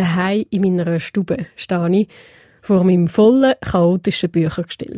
[0.00, 2.08] daheim in meiner Stube stehe ich
[2.62, 4.96] vor meinem vollen, chaotischen Büchergestell.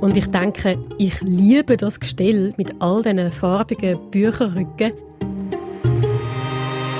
[0.00, 4.92] Und ich denke, ich liebe das Gestell mit all diesen farbigen Bücherrücken.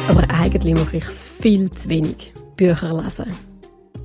[0.08, 3.30] Aber eigentlich mache ich es viel zu wenig, Bücher lesen.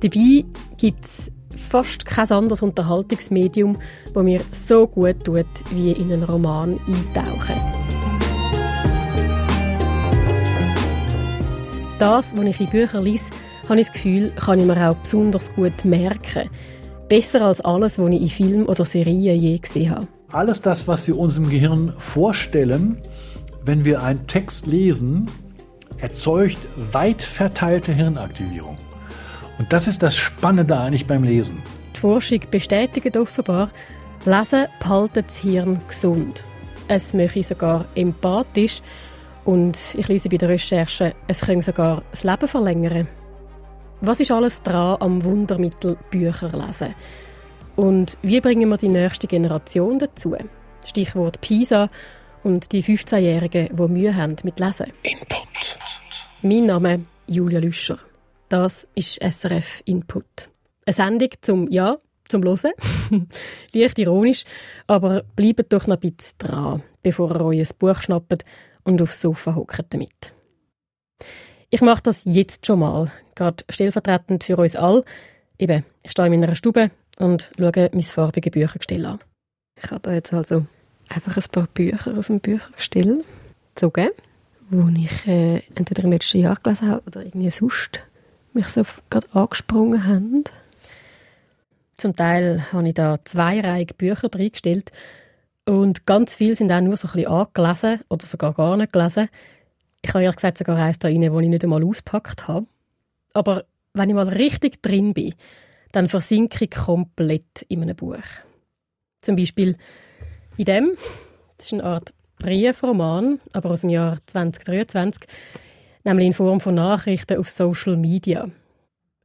[0.00, 0.44] Dabei
[0.76, 3.76] gibt es fast kein anderes Unterhaltungsmedium,
[4.12, 7.85] das mir so gut tut, wie in einen Roman eintauchen.
[11.98, 13.30] Das, was ich in Büchern lese,
[13.68, 16.50] habe ich das Gefühl, kann ich mir auch besonders gut merken.
[17.08, 20.06] Besser als alles, was ich in Filmen oder Serien je gesehen habe.
[20.30, 23.00] Alles das, was wir uns im Gehirn vorstellen,
[23.64, 25.30] wenn wir einen Text lesen,
[25.96, 26.58] erzeugt
[26.92, 28.76] weit verteilte Hirnaktivierung.
[29.58, 31.62] Und das ist das Spannende eigentlich beim Lesen.
[31.94, 33.70] Die Forschung bestätigt offenbar,
[34.26, 36.44] Lesen behaltet das Hirn gesund.
[36.88, 38.82] Es möchte sogar empathisch
[39.46, 43.08] und ich lese bei der Recherche, es könnte sogar das Leben verlängern.
[44.00, 46.94] Was ist alles dran am Wundermittel Bücher lesen?
[47.76, 50.36] Und wie bringen wir die nächste Generation dazu?
[50.84, 51.90] Stichwort PISA
[52.42, 54.92] und die 15-Jährigen, die Mühe haben mit Lesen.
[55.02, 55.78] Input.
[56.42, 57.98] Mein Name Julia Lüscher.
[58.48, 60.48] Das ist SRF Input.
[60.86, 62.72] Eine Sendung zum Ja, zum Hören.
[63.72, 64.44] Leicht ironisch,
[64.88, 68.44] aber bleibt doch noch ein bisschen dran, bevor ihr euch ein Buch schnappt
[68.86, 70.32] und aufs Sofa hockt damit.
[71.68, 75.04] Ich mache das jetzt schon mal, gerade stellvertretend für uns alle.
[75.58, 79.18] Eben, ich stehe in meiner Stube und schaue mein farbiges Büchergestell an.
[79.82, 80.64] Ich habe da jetzt also
[81.08, 83.24] einfach ein paar Bücher aus dem Büchergestell
[83.74, 84.10] gezogen,
[84.70, 88.00] die ich äh, entweder im letzten Jahr gelesen habe oder irgendwie sonst
[88.52, 90.44] mich so gerade angesprungen haben.
[91.96, 94.92] Zum Teil habe ich da zweireihige Bücher reingestellt
[95.68, 99.28] und ganz viele sind auch nur so ein bisschen angelesen oder sogar gar nicht gelesen.
[100.02, 102.66] Ich habe ehrlich gesagt sogar eins da rein, das ich nicht einmal auspackt habe.
[103.34, 105.34] Aber wenn ich mal richtig drin bin,
[105.92, 108.22] dann versinke ich komplett in einem Buch.
[109.22, 109.76] Zum Beispiel
[110.56, 110.90] in dem,
[111.56, 115.22] das ist eine Art Briefroman, aber aus dem Jahr 2023,
[116.04, 118.48] nämlich in Form von Nachrichten auf Social Media.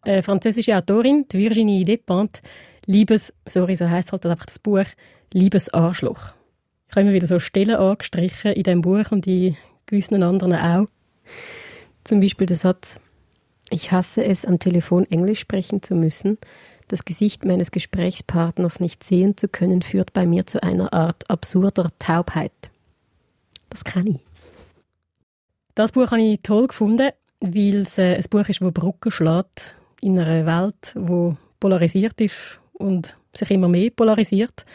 [0.01, 2.41] Eine französische Autorin, Virginie Despentes,
[2.87, 4.85] Liebes, sorry, so heisst halt einfach das Buch,
[5.33, 6.33] Liebes Arschloch.
[6.89, 9.55] Ich habe immer wieder so Stellen angestrichen in diesem Buch und in
[9.85, 10.87] gewissen anderen auch.
[12.03, 12.99] Zum Beispiel der Satz,
[13.69, 16.37] ich hasse es, am Telefon Englisch sprechen zu müssen.
[16.89, 21.87] Das Gesicht meines Gesprächspartners nicht sehen zu können, führt bei mir zu einer Art absurder
[21.97, 22.51] Taubheit.
[23.69, 24.19] Das kann ich.
[25.75, 29.75] Das Buch habe ich toll gefunden, weil es äh, ein Buch ist, das Brücken schlägt
[30.01, 34.65] in einer Welt, die polarisiert ist und sich immer mehr polarisiert.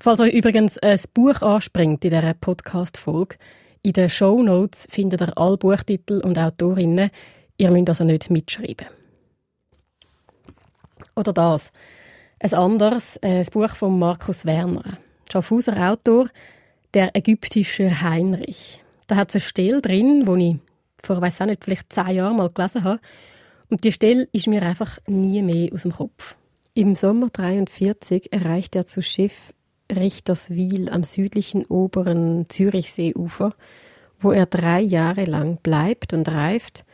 [0.00, 3.36] Falls euch übrigens ein Buch anspringt in dieser Podcast-Folge,
[3.82, 7.10] in den Show Notes findet ihr alle Buchtitel und Autorinnen.
[7.56, 8.86] Ihr müsst also nicht mitschreiben.
[11.16, 11.72] Oder das.
[12.38, 14.98] Ein anderes, ein Buch von Markus Werner.
[15.32, 16.28] Schaffhauser Autor,
[16.94, 18.80] der ägyptische Heinrich.
[19.08, 20.58] Da hat es eine Stelle drin, wo ich
[21.02, 23.00] vor, weiß auch nicht, vielleicht zehn Jahren mal gelesen habe.
[23.68, 26.36] Und die Stelle ist mir einfach nie mehr aus dem Kopf.
[26.74, 29.52] Im Sommer 1943 erreicht er zu Schiff
[29.94, 33.54] Richterswil am südlichen oberen Zürichseeufer,
[34.18, 36.84] wo er drei Jahre lang bleibt und reift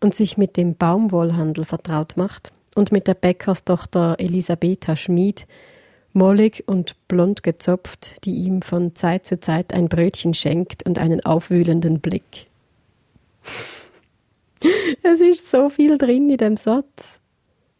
[0.00, 5.46] und sich mit dem Baumwollhandel vertraut macht und mit der Bäckerstochter Elisabetha Schmid,
[6.12, 11.24] mollig und blond gezopft, die ihm von Zeit zu Zeit ein Brötchen schenkt und einen
[11.24, 12.46] aufwühlenden Blick.
[15.02, 17.18] es ist so viel drin in dem Satz.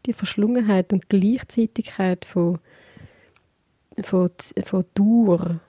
[0.07, 2.59] Die Verschlungenheit und Gleichzeitigkeit von
[4.03, 4.31] von,
[4.65, 5.61] von Dauer.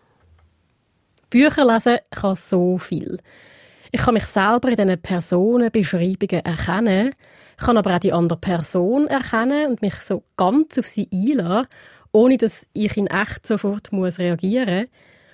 [1.30, 3.20] Bücher lesen kann so viel.
[3.92, 7.14] Ich kann mich selber in diesen Personenbeschreibungen erkennen,
[7.58, 11.68] kann aber auch die andere Person erkennen und mich so ganz auf sie einlassen,
[12.12, 14.90] ohne dass ich in echt sofort muss reagieren muss.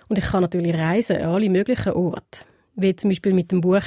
[0.09, 3.83] Und ich kann natürlich reisen an alle möglichen Orte, wie zum Beispiel mit dem Buch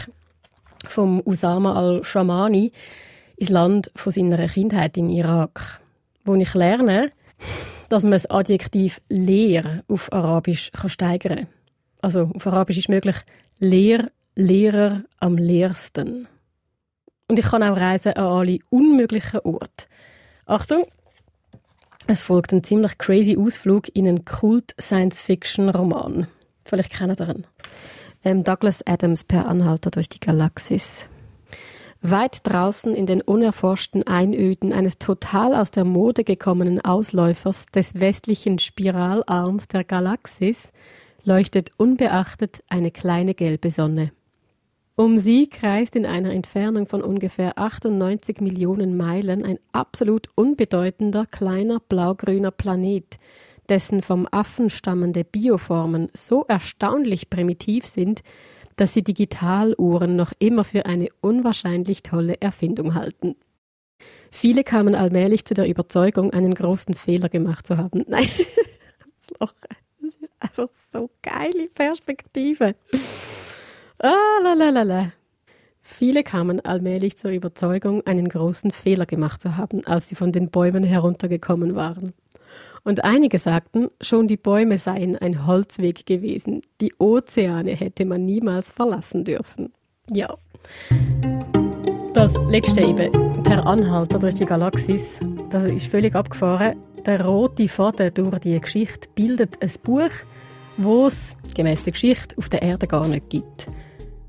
[0.89, 2.73] von Usama al-Shamani
[3.37, 5.81] ins Land von seiner Kindheit in Irak,
[6.25, 7.12] wo ich lerne,
[7.89, 11.47] dass man das Adjektiv leer auf Arabisch kann steigern kann.
[12.01, 13.17] Also auf Arabisch ist möglich
[13.59, 16.27] leer, Lehrer am leersten.
[17.29, 19.87] Und ich kann auch reisen an alle unmöglichen Orte.
[20.45, 20.85] Achtung,
[22.07, 26.27] es folgt ein ziemlich crazy Ausflug in einen Kult-Science-Fiction-Roman.
[26.65, 27.47] Vielleicht kennt ihr ihn.
[28.25, 31.09] Ähm, Douglas Adams per Anhalter durch die Galaxis.
[32.06, 38.59] Weit draußen in den unerforschten Einöden eines total aus der Mode gekommenen Ausläufers des westlichen
[38.59, 40.71] Spiralarms der Galaxis
[41.25, 44.12] leuchtet unbeachtet eine kleine gelbe Sonne.
[44.97, 51.81] Um sie kreist in einer Entfernung von ungefähr 98 Millionen Meilen ein absolut unbedeutender kleiner
[51.81, 53.19] blaugrüner Planet,
[53.71, 58.23] dessen vom Affen stammende Bioformen so erstaunlich primitiv sind,
[58.76, 63.37] dass sie Digitaluhren noch immer für eine unwahrscheinlich tolle Erfindung halten.
[64.31, 68.05] Viele kamen allmählich zu der Überzeugung, einen großen Fehler gemacht zu haben.
[68.09, 68.29] Nein,
[69.38, 69.53] das
[70.00, 72.75] ist einfach so geile Perspektive.
[73.99, 75.12] Ah, la,
[75.87, 80.50] Viele kamen allmählich zur Überzeugung, einen großen Fehler gemacht zu haben, als sie von den
[80.50, 82.15] Bäumen heruntergekommen waren.
[82.85, 86.61] Und einige sagten, schon die Bäume seien ein Holzweg gewesen.
[86.83, 89.73] Die Ozeane hätte man niemals verlassen dürfen.
[90.11, 90.35] Ja.
[92.13, 96.77] Das letzte eben, per Anhalter durch die Galaxis, das ist völlig abgefahren.
[97.07, 100.13] Der rote Faden durch die Geschichte bildet ein Buch,
[100.77, 103.67] wo es, gemäß der Geschichte, auf der Erde gar nicht gibt.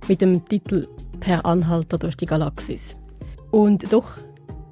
[0.08, 0.88] Mit dem Titel
[1.20, 2.96] Per Anhalter durch die Galaxis.
[3.52, 4.18] Und doch,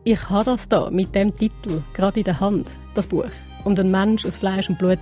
[0.06, 3.30] ich habe das da mit dem Titel gerade in der Hand, das Buch.
[3.64, 5.00] Und ein Mensch aus Fleisch und Blut,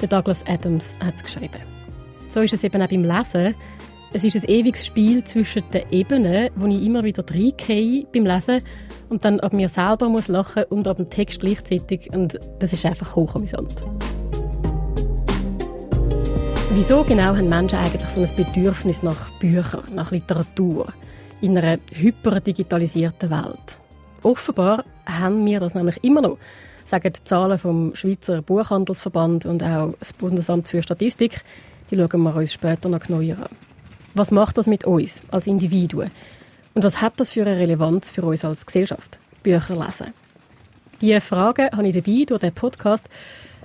[0.00, 1.62] der Douglas Adams, hat es geschrieben.
[2.30, 3.54] So ist es eben auch beim Lesen.
[4.12, 8.62] Es ist ein ewiges Spiel zwischen den Ebenen, wo ich immer wieder reingehe beim Lesen
[9.10, 12.10] und dann ab mir selber muss lachen und ab dem Text gleichzeitig.
[12.12, 13.84] Und das ist einfach hochamüsant.
[16.72, 20.92] Wieso genau haben Menschen eigentlich so ein Bedürfnis nach Büchern, nach Literatur
[21.40, 23.78] in einer hyperdigitalisierten Welt?
[24.22, 26.38] Offenbar haben wir das nämlich immer noch
[26.88, 31.42] sagen die Zahlen vom Schweizer Buchhandelsverband und auch das Bundesamt für Statistik.
[31.90, 33.48] Die schauen wir uns später noch genauer an.
[34.14, 36.10] Was macht das mit uns als Individuen?
[36.74, 39.18] Und was hat das für eine Relevanz für uns als Gesellschaft?
[39.42, 40.14] Bücher lesen.
[41.00, 43.06] Diese Fragen habe ich dabei durch den Podcast.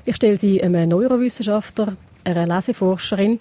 [0.06, 3.40] Ich stelle sie einem Neurowissenschaftler, einer Leseforscherin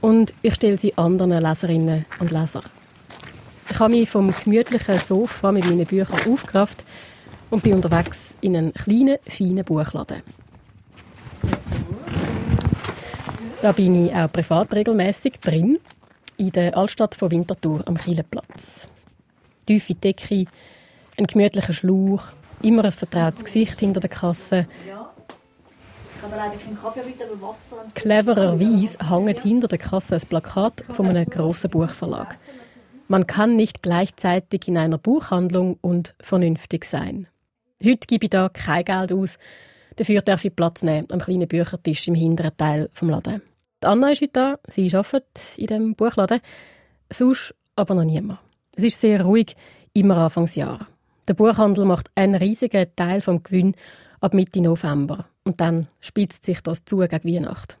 [0.00, 2.64] und ich stelle sie anderen Leserinnen und Lesern.
[3.70, 6.82] Ich habe mich vom gemütlichen Sofa mit meinen Büchern aufgerafft
[7.50, 10.22] und bin unterwegs in einen kleinen, feinen Buchladen.
[13.62, 15.78] Da bin ich auch privat regelmäßig drin,
[16.36, 18.88] in der Altstadt von Winterthur am Kielenplatz.
[19.66, 20.46] Tiefe Decke,
[21.16, 22.22] ein gemütlicher Schlauch,
[22.62, 24.68] immer ein vertrautes Gesicht hinter der Kasse.
[24.86, 27.54] Ich kann leider keinen Kaffee bitte, aber.
[27.94, 32.38] Clevererweise hängt hinter der Kasse ein Plakat von einem grossen Buchverlag.
[33.08, 37.26] Man kann nicht gleichzeitig in einer Buchhandlung und vernünftig sein.
[37.82, 39.38] Heute gebe ich da kein Geld aus.
[39.94, 43.42] Dafür darf ich Platz nehmen am kleinen Büchertisch im hinteren Teil des Laden.
[43.82, 44.58] Die Anna ist heute da.
[44.66, 46.40] Sie arbeitet in diesem Buchladen.
[47.10, 48.40] Sonst aber noch niemand.
[48.74, 49.54] Es ist sehr ruhig,
[49.92, 50.88] immer Anfangsjahr.
[51.28, 53.76] Der Buchhandel macht einen riesigen Teil vom Gewinn
[54.20, 55.26] ab Mitte November.
[55.44, 57.76] Und dann spitzt sich das zu gegen Weihnachten.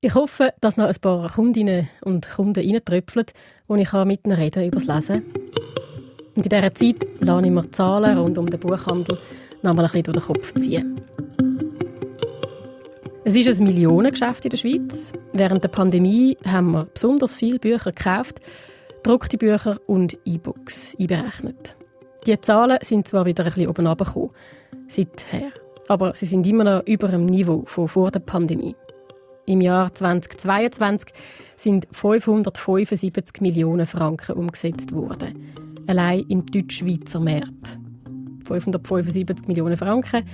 [0.00, 3.26] Ich hoffe, dass noch ein paar Kundinnen und Kunden reintröpfeln,
[3.68, 5.24] wo ich mit ihnen reden über das Lesen
[6.36, 9.18] und in dieser Zeit lasse ich mir Zahlen rund um den Buchhandel
[9.62, 11.00] noch mal ein bisschen durch den Kopf ziehen.
[13.24, 15.12] Es ist ein Millionengeschäft in der Schweiz.
[15.32, 18.40] Während der Pandemie haben wir besonders viele Bücher gekauft,
[19.02, 21.74] gedruckte Bücher und E-Books einberechnet.
[22.26, 24.30] Die Zahlen sind zwar wieder ein bisschen oben runtergekommen,
[24.88, 25.50] seither,
[25.88, 28.76] aber sie sind immer noch über dem Niveau von vor der Pandemie.
[29.46, 31.12] Im Jahr 2022
[31.56, 37.78] sind 575 Millionen Franken umgesetzt worden allein im Deutsch-Schweizer Markt.
[38.46, 40.24] 575 Millionen Franken,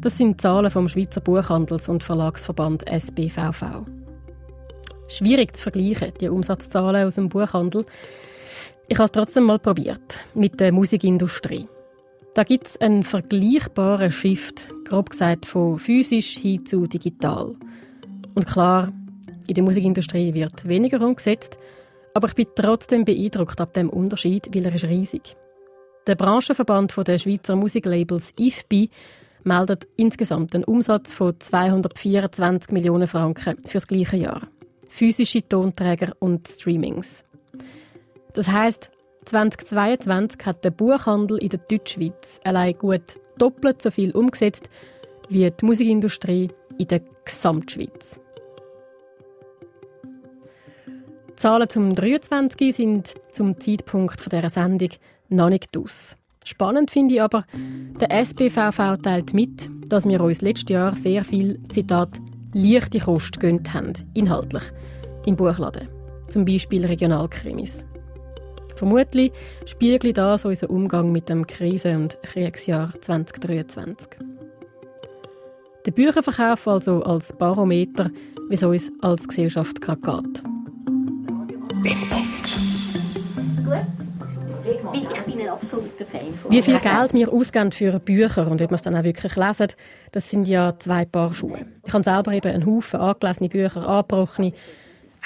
[0.00, 3.84] das sind Zahlen vom Schweizer Buchhandels- und Verlagsverband SBVV.
[5.08, 7.84] Schwierig zu vergleichen, die Umsatzzahlen aus dem Buchhandel.
[8.88, 11.66] Ich habe es trotzdem mal probiert mit der Musikindustrie.
[12.34, 17.56] Da gibt es einen vergleichbaren Shift, grob gesagt von physisch hin zu digital.
[18.34, 18.92] Und klar,
[19.48, 21.58] in der Musikindustrie wird weniger umgesetzt,
[22.14, 25.36] aber ich bin trotzdem beeindruckt ab dem Unterschied, weil er ist riesig.
[26.06, 28.90] Der Branchenverband der Schweizer Musiklabels IFBI
[29.44, 34.42] meldet insgesamt einen Umsatz von 224 Millionen Franken für das gleiche Jahr.
[34.88, 37.24] Physische Tonträger und Streamings.
[38.32, 38.90] Das heißt,
[39.26, 44.68] 2022 hat der Buchhandel in der Deutschschweiz allein gut doppelt so viel umgesetzt
[45.28, 46.48] wie die Musikindustrie
[46.78, 48.19] in der Gesamtschweiz.
[51.40, 54.90] Zahlen zum 23 sind zum Zeitpunkt dieser Sendung
[55.30, 56.18] noch nicht aus.
[56.44, 57.46] Spannend finde ich aber,
[57.98, 62.10] der SBVV teilt mit, dass wir uns letztes Jahr sehr viel, Zitat,
[62.52, 64.64] leichte Kost gönnt haben, inhaltlich,
[65.24, 65.88] im Buchladen.
[66.28, 67.86] Zum Beispiel Regionalkrimis.
[68.76, 69.32] Vermutlich
[69.64, 74.10] spiegelt das unseren Umgang mit dem Krise- und Kriegsjahr 2023.
[75.86, 78.10] Der Bücherverkauf also als Barometer,
[78.50, 80.42] wie es uns als Gesellschaft gerade geht.
[86.48, 89.68] Wie viel Geld wir ausgeben für Bücher und ob wir es dann auch wirklich lesen,
[90.12, 91.66] das sind ja zwei Paar Schuhe.
[91.86, 94.52] Ich habe selber eben einen Haufen angelesene Bücher, angebrochene,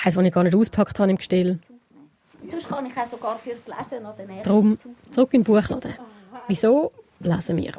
[0.03, 1.59] eins, das ich gar nicht ausgepackt habe im Gestell.
[2.49, 4.77] Sonst kann ich auch sogar fürs Lesen noch den ersten Darum
[5.11, 5.95] zurück in den Buchladen.
[6.47, 7.73] Wieso lesen wir?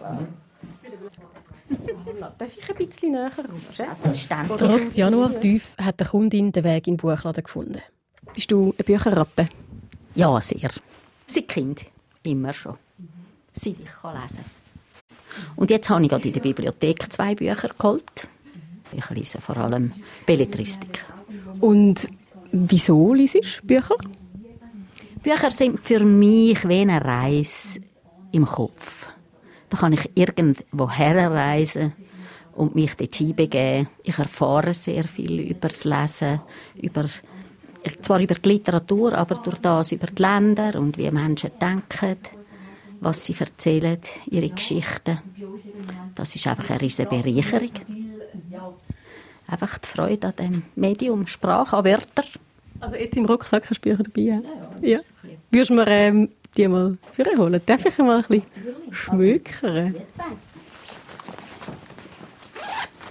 [2.37, 3.85] Darf ich ein bisschen näher rutschen?
[4.57, 7.81] Trotz Januartief hat die Kundin den Weg in den Buchladen gefunden.
[8.35, 9.47] Bist du eine Bücherratte?
[10.13, 10.69] Ja, sehr.
[11.25, 11.85] Seit Kind.
[12.23, 12.75] Immer schon.
[13.53, 14.43] Seit ich kann lesen
[15.55, 18.27] Und jetzt habe ich gerade in der Bibliothek zwei Bücher geholt.
[18.91, 19.93] Ich lese vor allem
[20.25, 21.05] Belletristik.
[21.61, 22.09] Und
[22.51, 23.97] wieso liest du Bücher?
[25.23, 27.79] Bücher sind für mich wie eine Reise
[28.33, 29.07] im Kopf.
[29.69, 31.93] Da kann ich irgendwo herreisen
[32.53, 33.87] und mich dorthin begeben.
[34.03, 36.41] Ich erfahre sehr viel über das Lesen,
[36.75, 37.05] über,
[38.01, 42.17] zwar über die Literatur, aber durch das über die Länder und wie Menschen denken,
[42.99, 45.19] was sie erzählen, ihre Geschichten.
[46.15, 47.71] Das ist einfach eine riesige Bereicherung.
[49.47, 52.25] Einfach die Freude an dem Medium, Sprache, an Wörtern.
[52.79, 54.21] Also jetzt im Rucksack hast du Bücher dabei?
[54.21, 54.41] Ja.
[54.81, 54.99] ja.
[55.51, 56.97] Würdest du mir ähm, die mal
[57.37, 57.61] holen?
[57.65, 58.45] Darf ich mal ein bisschen
[58.91, 59.95] schmökern?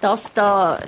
[0.01, 0.79] Das da,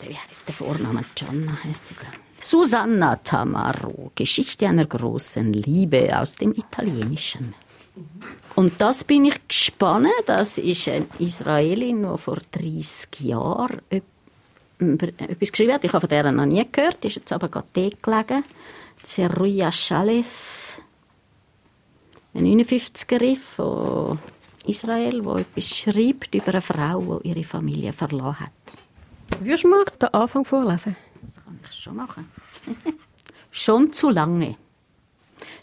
[0.00, 1.04] wie heißt der Vorname?
[1.14, 2.25] Gianna heißt sie, glaub ich.
[2.48, 7.54] Susanna Tamaro, Geschichte einer großen Liebe aus dem Italienischen.
[8.54, 10.06] Und das bin ich gespannt.
[10.26, 13.80] Das ist eine Israelin, die vor 30 Jahren
[14.78, 15.82] etwas geschrieben hat.
[15.82, 18.44] Ich habe von der noch nie gehört, ist jetzt aber gerade dort gelegen.
[19.02, 20.78] Zeruya Shalev,
[22.32, 24.20] eine 59erin von
[24.66, 28.52] Israel, die etwas schreibt über eine Frau, die ihre Familie verloren hat.
[29.40, 30.94] Würdest du mir den Anfang vorlesen?
[31.22, 32.30] Das kann ich schon machen.
[33.50, 34.56] Schon zu lange.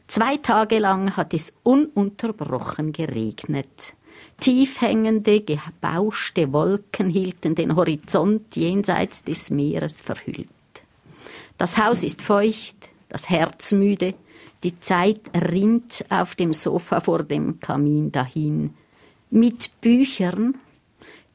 [0.07, 3.93] Zwei Tage lang hat es ununterbrochen geregnet.
[4.39, 10.50] Tief hängende, gebauschte Wolken hielten den Horizont jenseits des Meeres verhüllt.
[11.57, 14.15] Das Haus ist feucht, das Herz müde,
[14.63, 18.74] die Zeit rinnt auf dem Sofa vor dem Kamin dahin,
[19.29, 20.55] mit Büchern,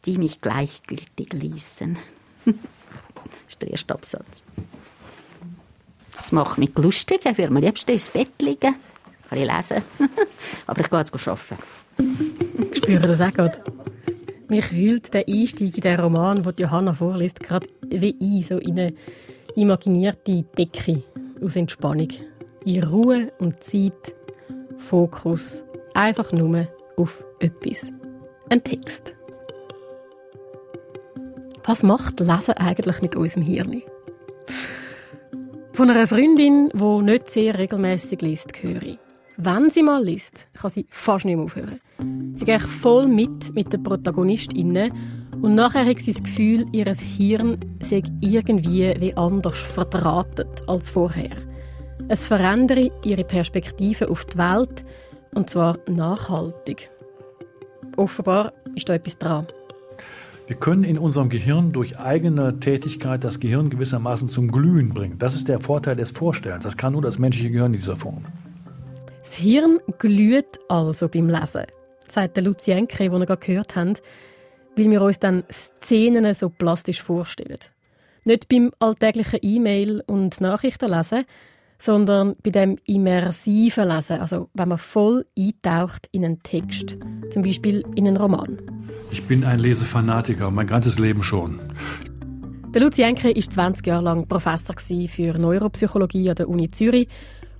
[0.04, 1.98] die mich gleichgültig ließen.
[4.30, 4.44] ist.
[6.18, 8.74] Das macht mich lustig, ich würde am liebsten ins Bett liegen,
[9.28, 9.82] kann ich lesen,
[10.66, 11.56] aber ich gehe jetzt arbeiten.
[12.72, 13.62] Ich spüre das auch gerade.
[14.48, 18.78] Mich hüllt der Einstieg in den Roman, den Johanna vorliest, gerade wie ein, so in
[18.78, 18.94] eine
[19.54, 21.02] imaginierte Decke
[21.42, 22.08] aus Entspannung.
[22.64, 24.14] In Ruhe und Zeit,
[24.76, 27.92] Fokus, einfach nur auf etwas.
[28.50, 29.14] Ein Text.
[31.64, 33.82] Was macht Lesen eigentlich mit unserem Hirn?
[35.78, 38.98] Von einer Freundin, die nicht sehr regelmäßig liest, höre ich.
[39.36, 41.78] Wenn sie mal liest, kann sie fast nicht mehr aufhören.
[42.34, 44.90] Sie geht voll mit mit den ProtagonistInnen
[45.40, 51.36] und nachher hat sie das Gefühl, ihr Hirn sei irgendwie wie anders verdrahtet als vorher.
[52.08, 54.84] Es verändere ihre Perspektive auf die Welt
[55.36, 56.90] und zwar nachhaltig.
[57.96, 59.46] Offenbar ist da etwas dran.
[60.48, 65.18] Wir können in unserem Gehirn durch eigene Tätigkeit das Gehirn gewissermaßen zum Glühen bringen.
[65.18, 66.64] Das ist der Vorteil des Vorstellens.
[66.64, 68.24] Das kann nur das menschliche Gehirn in dieser Form.
[69.22, 71.66] Das Hirn glüht also beim Lesen,
[72.08, 73.92] sagt der Lucienke, den wir gerade gehört haben,
[74.74, 77.58] weil wir uns dann Szenen so plastisch vorstellen.
[78.24, 81.26] Nicht beim alltäglichen E-Mail und Nachrichtenlesen,
[81.78, 86.96] sondern bei dem immersiven Lesen, also wenn man voll eintaucht in einen Text,
[87.30, 88.58] zum Beispiel in einen Roman.
[89.10, 91.60] Ich bin ein Lesefanatiker, mein ganzes Leben schon.
[92.74, 97.08] Der Lucienke war 20 Jahre lang Professor für Neuropsychologie an der Uni Zürich,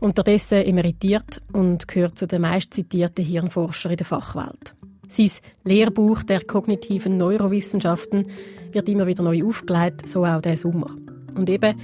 [0.00, 4.75] unterdessen emeritiert und gehört zu den meistzitierten Hirnforschern in der Fachwelt.
[5.08, 5.30] Sein
[5.64, 8.26] Lehrbuch der kognitiven Neurowissenschaften
[8.72, 10.94] wird immer wieder neu aufgelegt, so auch der Sommer.
[11.34, 11.80] Und eben,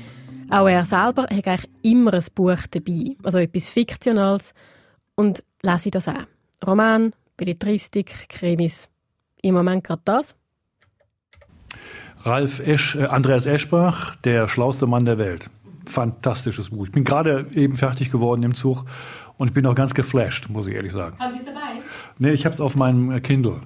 [0.50, 4.54] auch er selber hat eigentlich immer ein Buch dabei, also etwas Fiktionales.
[5.14, 6.26] Und lese ich das auch.
[6.66, 8.88] Roman, Belletristik, Krimis.
[9.42, 10.34] Im Moment gerade das.
[12.22, 15.50] Ralf Esch, äh, Andreas Eschbach, der schlauste Mann der Welt.
[15.84, 16.86] Fantastisches Buch.
[16.86, 18.84] Ich bin gerade eben fertig geworden im Zug
[19.36, 21.18] und ich bin auch ganz geflasht, muss ich ehrlich sagen.
[21.18, 21.60] Haben Sie es dabei?
[22.18, 23.60] Nee, ich habe es auf meinem äh, Kindle.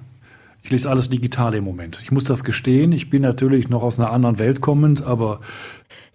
[0.61, 1.99] Ich lese alles digital im Moment.
[2.03, 2.91] Ich muss das gestehen.
[2.91, 5.39] Ich bin natürlich noch aus einer anderen Welt kommend, aber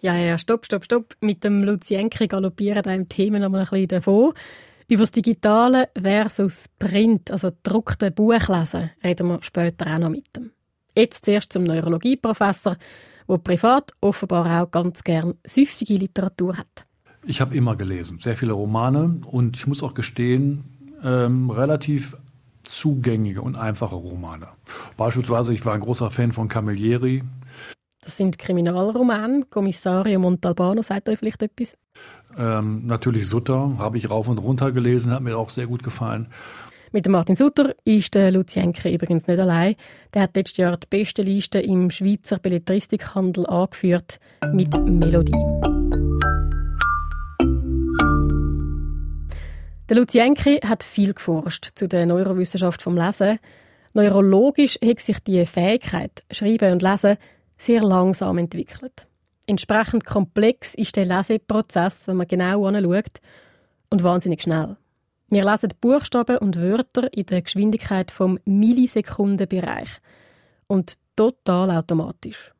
[0.04, 1.14] Ja, ja, stopp, stopp, stopp.
[1.22, 4.34] Mit dem Lucienke galoppieren da im Thema noch mal ein bisschen davon.
[4.86, 10.50] Über das Digitale versus Print, also gedruckte Buchlesen, reden wir später auch noch mit dem.
[10.94, 12.76] Jetzt zuerst zum Neurologieprofessor,
[13.30, 16.84] der privat offenbar auch ganz gern süffige Literatur hat.
[17.24, 18.18] ich habe immer gelesen.
[18.18, 20.64] Sehr viele Romane und ich muss auch gestehen,
[21.02, 22.14] ähm, relativ
[22.64, 24.48] zugängliche und einfache Romane.
[24.98, 27.22] Beispielsweise, ich war ein großer Fan von Camilleri.
[28.04, 29.46] Das sind Kriminalromane.
[29.48, 31.76] Kommissario Montalbano, sagt euch vielleicht etwas?
[32.36, 36.28] Ähm, natürlich Sutter, habe ich rauf und runter gelesen, hat mir auch sehr gut gefallen.
[36.92, 39.74] Mit Martin Sutter ist der Lucienke übrigens nicht allein.
[40.12, 44.20] Der hat letztes Jahr die beste Liste im Schweizer Belletristikhandel angeführt
[44.52, 45.32] mit Melodie.
[49.88, 53.38] Der Lucienke hat viel geforscht zu der Neurowissenschaft vom Lesen.
[53.94, 57.16] Neurologisch hat sich die Fähigkeit, Schreiben und Lesen,
[57.56, 59.06] sehr langsam entwickelt.
[59.46, 63.20] Entsprechend komplex ist der Leseprozess, wenn man genau anschaut,
[63.90, 64.76] und wahnsinnig schnell.
[65.28, 70.00] Wir lesen Buchstaben und Wörter in der Geschwindigkeit vom Millisekundenbereich
[70.66, 72.52] und total automatisch.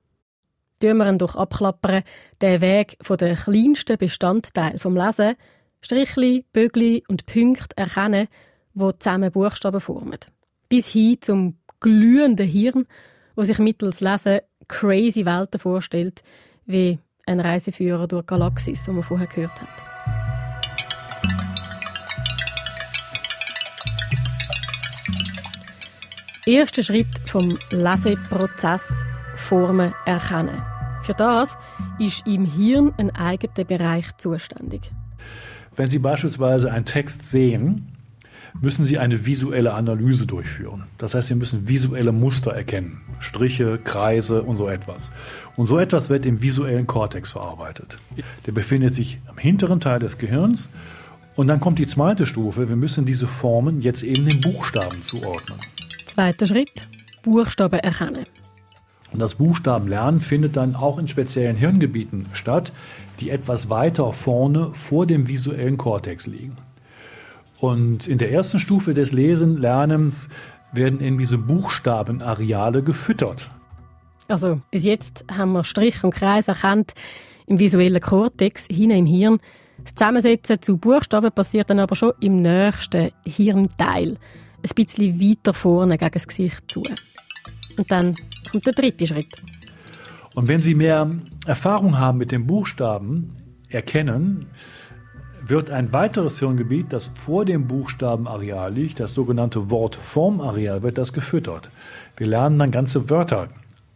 [0.81, 2.03] Tun wir ihn durch abklappern,
[2.43, 5.35] den Weg von den kleinsten Bestandteil vom Lesen,
[5.81, 8.29] Strichli, Bögli und Punkte erkennen,
[8.75, 10.19] wo zusammen Buchstaben formen.
[10.69, 12.87] Bis hin zum glühenden Hirn,
[13.37, 16.23] wo sich mittels Lesen crazy Welten vorstellt,
[16.67, 19.69] wie ein Reiseführer durch Galaxis, den wir vorher gehört haben.
[26.47, 28.93] Erster Schritt vom Leseprozess
[29.35, 30.63] Formen erkennen.
[31.03, 31.57] Für das
[31.99, 34.91] ist im Hirn ein eigener Bereich zuständig.
[35.77, 37.97] Wenn Sie beispielsweise einen Text sehen,
[38.61, 40.85] müssen Sie eine visuelle Analyse durchführen.
[40.99, 45.11] Das heißt, Sie müssen visuelle Muster erkennen, Striche, Kreise und so etwas.
[45.57, 47.97] Und so etwas wird im visuellen Kortex verarbeitet.
[48.47, 50.69] Der befindet sich am hinteren Teil des Gehirns.
[51.37, 52.69] Und dann kommt die zweite Stufe.
[52.69, 55.59] Wir müssen diese Formen jetzt eben den Buchstaben zuordnen.
[56.07, 56.89] Zweiter Schritt,
[57.23, 58.25] Buchstaben erkennen.
[59.13, 62.73] Und das Buchstabenlernen findet dann auch in speziellen Hirngebieten statt,
[63.21, 66.57] die etwas weiter vorne vor dem visuellen Kortex liegen.
[67.65, 70.29] Und in der ersten Stufe des Lesen-Lernens
[70.73, 73.51] werden eben diese Buchstabenareale gefüttert.
[74.29, 76.93] Also bis jetzt haben wir Strich und Kreis erkannt
[77.47, 79.39] im visuellen Kortex, hinten im Hirn.
[79.83, 84.19] Das Zusammensetzen zu Buchstaben passiert dann aber schon im nächsten Hirnteil
[84.63, 86.83] ein bisschen weiter vorne gegen das Gesicht zu.
[87.79, 88.15] Und dann
[88.51, 89.43] kommt der dritte Schritt.
[90.35, 91.11] Und wenn Sie mehr
[91.47, 93.35] Erfahrung haben mit den Buchstaben,
[93.71, 94.49] erkennen,
[95.47, 101.71] wird ein weiteres Hirngebiet, das vor dem Buchstabenareal liegt, das sogenannte Wortformareal, wird das gefüttert.
[102.17, 103.49] Wir lernen dann ganze Wörter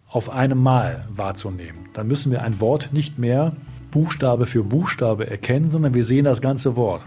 [0.09, 1.89] auf einem Mal wahrzunehmen.
[1.95, 3.53] Dann müssen wir ein Wort nicht mehr
[3.91, 7.05] Buchstabe für Buchstabe erkennen, sondern wir sehen das ganze Wort.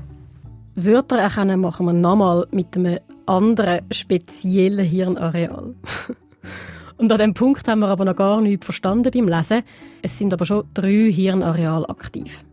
[0.75, 5.75] Wörter erkennen machen wir nochmal mit einem anderen speziellen Hirnareal.
[6.97, 9.63] Und an diesem Punkt haben wir aber noch gar nichts verstanden beim Lesen.
[10.01, 12.43] Es sind aber schon drei Hirnareale aktiv.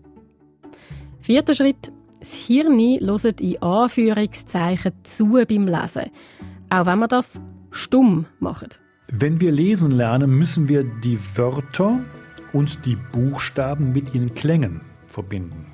[1.29, 1.93] Vierter Schritt.
[2.21, 6.11] Das Hirn hört in Anführungszeichen zu beim Lesen.
[6.71, 7.39] Auch wenn wir das
[7.71, 8.69] stumm machen.
[9.13, 12.01] Wenn wir lesen lernen, müssen wir die Wörter
[12.55, 15.67] und die Buchstaben mit ihren Klängen verbinden.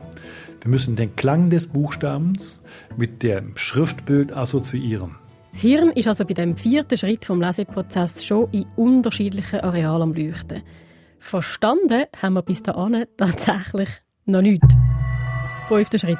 [0.60, 2.58] Wir müssen den Klang des Buchstabens
[2.96, 5.14] mit dem Schriftbild assoziieren.
[5.52, 10.14] Das Hirn ist also bei dem vierten Schritt vom Leseprozess schon in unterschiedlichen Arealen am
[10.14, 10.64] Leuchten.
[11.20, 13.88] Verstanden haben wir bis dahin tatsächlich
[14.26, 14.74] noch nichts.
[15.68, 16.18] Fünfter Schritt.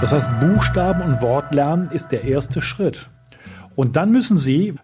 [0.00, 3.08] Das heißt, Buchstaben- und Wortlernen ist der erste Schritt.
[3.74, 4.74] Und dann müssen Sie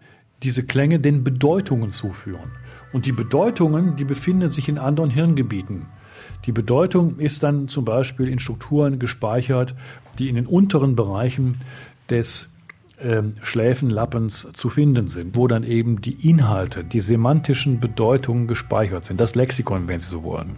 [0.43, 2.51] diese Klänge den Bedeutungen zuführen.
[2.91, 5.87] Und die Bedeutungen, die befinden sich in anderen Hirngebieten.
[6.45, 9.73] Die Bedeutung ist dann zum Beispiel in Strukturen gespeichert,
[10.19, 11.57] die in den unteren Bereichen
[12.09, 12.49] des
[12.99, 19.19] ähm, Schläfenlappens zu finden sind, wo dann eben die Inhalte, die semantischen Bedeutungen gespeichert sind,
[19.19, 20.57] das Lexikon, wenn Sie so wollen.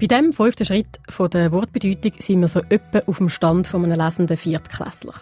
[0.00, 3.84] Bei dem fünften Schritt von der Wortbedeutung sind wir so etwa auf dem Stand von
[3.84, 5.14] einem lesenden Viertklässler.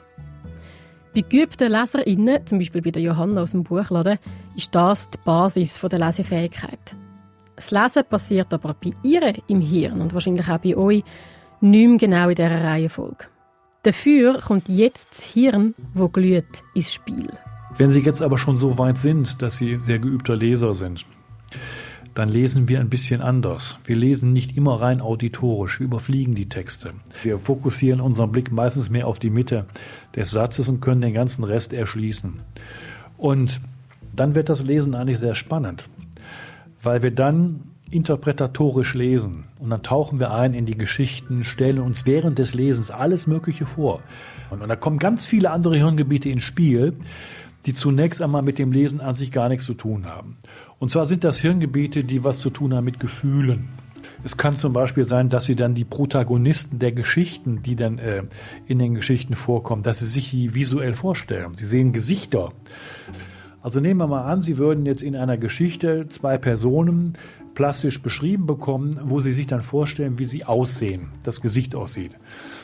[1.15, 4.19] Bei geübten LeserInnen, zum Beispiel bei der Johanna aus dem Buchladen,
[4.57, 6.97] ist das die Basis der Lesefähigkeit.
[7.55, 11.05] Das Lesen passiert aber bei ihr im Hirn und wahrscheinlich auch bei euch
[11.61, 13.27] nicht mehr genau in dieser Reihenfolge.
[13.85, 17.31] Dafür kommt jetzt das Hirn, wo glüht, ins Spiel.
[17.77, 21.07] Wenn Sie jetzt aber schon so weit sind, dass Sie sehr geübter Leser sind,
[22.15, 23.79] dann lesen wir ein bisschen anders.
[23.85, 26.93] Wir lesen nicht immer rein auditorisch, wir überfliegen die Texte.
[27.23, 29.67] Wir fokussieren unseren Blick meistens mehr auf die Mitte
[30.15, 32.41] des Satzes und können den ganzen Rest erschließen.
[33.17, 33.61] Und
[34.15, 35.89] dann wird das Lesen eigentlich sehr spannend
[36.85, 42.07] weil wir dann interpretatorisch lesen und dann tauchen wir ein in die Geschichten, stellen uns
[42.07, 44.01] während des Lesens alles Mögliche vor.
[44.51, 46.95] Und, und da kommen ganz viele andere Hirngebiete ins Spiel,
[47.67, 50.37] die zunächst einmal mit dem Lesen an sich gar nichts zu tun haben.
[50.79, 53.69] Und zwar sind das Hirngebiete, die was zu tun haben mit Gefühlen.
[54.23, 58.23] Es kann zum Beispiel sein, dass Sie dann die Protagonisten der Geschichten, die dann äh,
[58.67, 61.55] in den Geschichten vorkommen, dass Sie sich die visuell vorstellen.
[61.57, 62.53] Sie sehen Gesichter.
[63.63, 67.15] Also nehmen wir mal an, Sie würden jetzt in einer Geschichte zwei Personen
[67.55, 72.17] plastisch beschrieben bekommen, wo Sie sich dann vorstellen, wie sie aussehen, das Gesicht aussieht.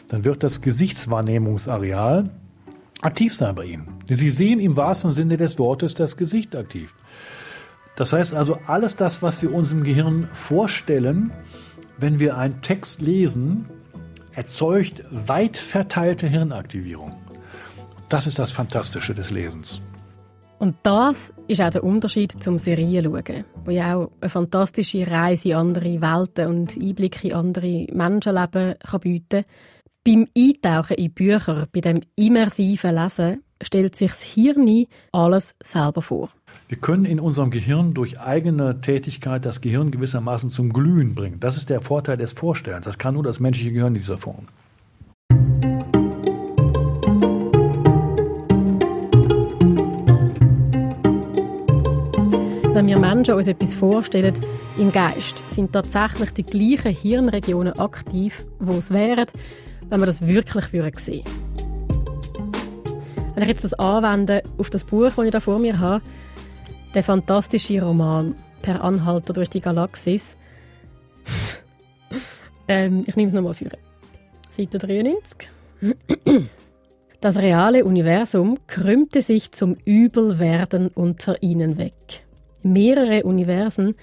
[0.08, 2.30] Dann wird das Gesichtswahrnehmungsareal
[3.00, 3.86] aktiv sein bei Ihnen.
[4.08, 6.94] Sie sehen im wahrsten Sinne des Wortes das Gesicht aktiv.
[8.00, 11.32] Das heißt also, alles das, was wir uns im Gehirn vorstellen,
[11.98, 13.66] wenn wir einen Text lesen,
[14.34, 17.14] erzeugt weit verteilte Hirnaktivierung.
[18.08, 19.82] Das ist das Fantastische des Lesens.
[20.58, 25.56] Und das ist auch der Unterschied zum Serienschauen, wo ja auch eine fantastische Reise in
[25.56, 29.44] andere Welten und Einblicke in andere Menschenleben kann bieten
[30.06, 36.30] Beim Eintauchen in Bücher, bei dem immersiven Lesen, stellt sich das Hirn alles selber vor.
[36.68, 41.40] Wir können in unserem Gehirn durch eigene Tätigkeit das Gehirn gewissermaßen zum Glühen bringen.
[41.40, 42.84] Das ist der Vorteil des Vorstellens.
[42.84, 44.46] Das kann nur das menschliche Gehirn in dieser Form.
[52.72, 54.32] Wenn wir Menschen uns etwas vorstellen,
[54.78, 59.26] im Geist sind tatsächlich die gleichen Hirnregionen aktiv, wo es wären,
[59.88, 61.24] wenn wir das wirklich sehen würden.
[63.34, 66.02] Wenn ich jetzt das anwende auf das Buch, das ich da vor mir habe,
[66.94, 70.36] der fantastische Roman Per Anhalter durch die Galaxis.
[72.68, 73.70] ähm, ich nehme es nochmal für.
[74.50, 75.48] Seite 93.
[77.20, 82.24] Das reale Universum krümmte sich zum Übelwerden unter ihnen weg.
[82.62, 83.94] Mehrere Universen,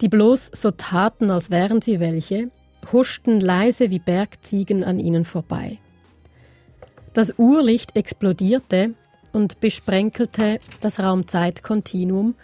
[0.00, 2.50] die bloß so taten, als wären sie welche,
[2.92, 5.78] huschten leise wie Bergziegen an ihnen vorbei.
[7.12, 8.94] Das Urlicht explodierte
[9.32, 12.34] und besprenkelte das Raumzeitkontinuum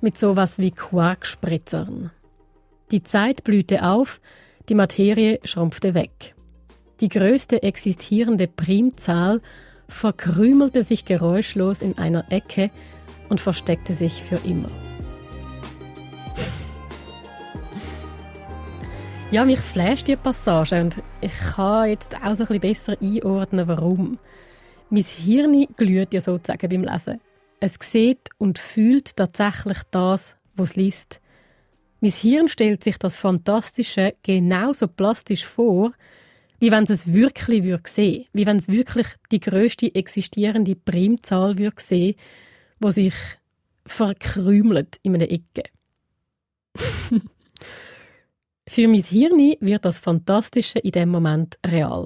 [0.00, 2.10] mit sowas wie Quarkspritzern.
[2.90, 4.20] Die Zeit blühte auf,
[4.68, 6.34] die Materie schrumpfte weg.
[7.00, 9.40] Die größte existierende Primzahl
[9.88, 12.70] verkrümelte sich geräuschlos in einer Ecke
[13.28, 14.68] und versteckte sich für immer.
[19.32, 23.66] Ja, mich flasht die Passage und ich kann jetzt auch so ein bisschen besser einordnen,
[23.66, 24.18] warum.
[24.88, 27.20] Mein Hirn glüht ja sozusagen beim Lesen.
[27.58, 31.20] Es sieht und fühlt tatsächlich das, was es liest.
[32.00, 35.92] Mein Hirn stellt sich das Fantastische genauso plastisch vor,
[36.60, 41.58] wie wenn es es wirklich würde sehen, wie wenn es wirklich die größte existierende Primzahl
[41.58, 42.14] würde sehen,
[42.78, 43.14] wo sich
[43.84, 45.64] verkrümelt in einer Ecke.
[48.68, 52.04] Für mein Hirn wird das Fantastische in dem Moment real.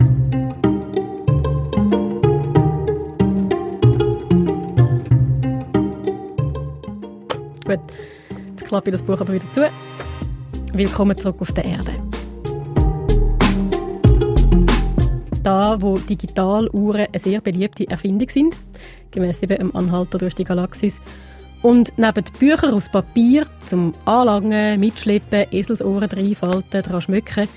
[7.70, 7.78] Gut,
[8.50, 9.70] jetzt klappe ich das Buch aber wieder zu.
[10.72, 11.92] Willkommen zurück auf der Erde.
[15.44, 18.56] Da, wo Digitaluhren eine sehr beliebte Erfindung sind,
[19.12, 21.00] gemäß eben Anhalter durch die Galaxis,
[21.62, 27.48] und neben Büchern aus Papier zum Anlangen, Mitschleppen, Eselsohren reinfalten, daran schmücken,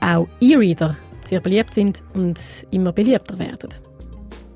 [0.00, 3.70] auch E-Reader sehr beliebt sind und immer beliebter werden.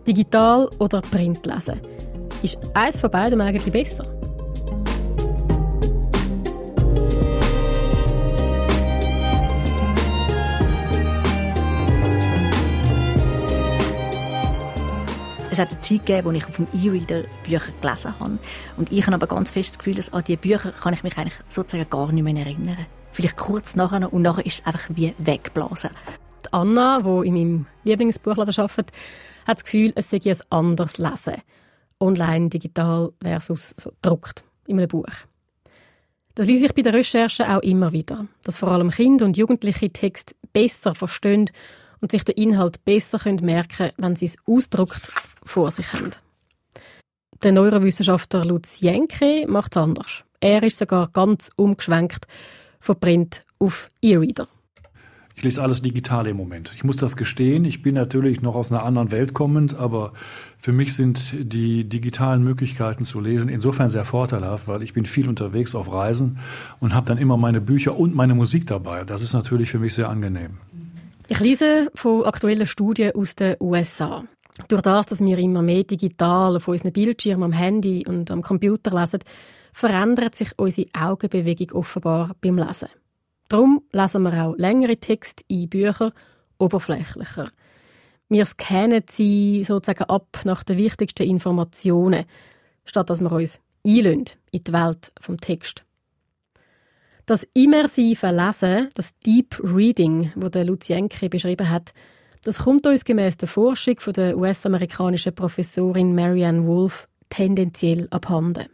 [0.05, 1.81] Digital oder Print lesen.
[2.43, 4.20] Ist eins von beiden eigentlich besser?
[15.61, 18.39] Hat eine Zeit gegeben, wo ich auf dem E-Reader Bücher gelesen habe.
[18.77, 21.17] Und ich habe aber ganz fest das Gefühl, dass an diese Bücher kann ich mich
[21.17, 22.87] eigentlich sozusagen gar nicht mehr erinnern.
[23.13, 25.91] Vielleicht kurz nachher und nachher ist es einfach wie weggeblasen.
[26.47, 28.93] Die Anna, die in meinem Lieblingsbuchladen arbeitet,
[29.47, 31.43] hat das Gefühl, es sei ein anderes Lesen.
[31.99, 35.05] Online, digital versus so gedruckt in einem Buch.
[36.35, 39.91] Das lese ich bei der Recherche auch immer wieder, dass vor allem Kinder und Jugendliche
[39.91, 41.51] Text besser verstehen
[42.01, 45.13] und sich den Inhalt besser merken können, wenn sie es ausdruckt
[45.45, 46.11] vor sich haben.
[47.43, 50.25] Der Neurowissenschaftler Lutz Jenke macht es anders.
[50.41, 52.27] Er ist sogar ganz umgeschwenkt
[52.81, 54.49] von Print auf E-Reader.
[55.41, 56.73] Ich lese alles digital im Moment.
[56.77, 57.65] Ich muss das gestehen.
[57.65, 60.13] Ich bin natürlich noch aus einer anderen Welt kommend, aber
[60.59, 65.31] für mich sind die digitalen Möglichkeiten zu lesen insofern sehr vorteilhaft, weil ich bin viel
[65.31, 66.41] unterwegs auf Reisen
[66.79, 69.05] und habe dann immer meine Bücher und meine Musik dabei.
[69.05, 70.59] Das ist natürlich für mich sehr angenehm.
[71.33, 74.25] Ich lese von aktuellen Studien aus den USA.
[74.67, 78.91] Durch das, dass wir immer mehr digital auf unseren Bildschirmen, am Handy und am Computer
[79.01, 79.21] lesen,
[79.73, 82.89] verändert sich unsere Augenbewegung offenbar beim Lesen.
[83.49, 86.11] Darum lesen wir auch längere Texte in Büchern
[86.59, 87.53] oberflächlicher.
[88.29, 92.25] Wir scannen sie sozusagen ab nach den wichtigsten Informationen,
[92.85, 95.85] statt dass wir uns einlösen in die Welt vom Text.
[97.31, 101.93] Das immersive Lesen, das Deep Reading, wo der beschrieben hat,
[102.43, 108.67] das kommt uns gemäß der Forschung von der US-amerikanischen Professorin Marianne Wolf tendenziell abhanden.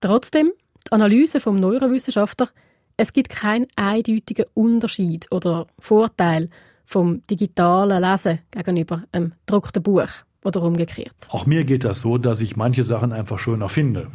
[0.00, 0.50] Trotzdem,
[0.84, 2.48] die Analyse vom Neurowissenschaftler,
[2.96, 6.48] es gibt keinen eindeutigen Unterschied oder Vorteil
[6.84, 10.10] vom digitalen Lesen gegenüber einem gedruckten Buch
[10.44, 11.14] oder umgekehrt.
[11.28, 14.08] Auch mir geht das so, dass ich manche Sachen einfach schöner finde.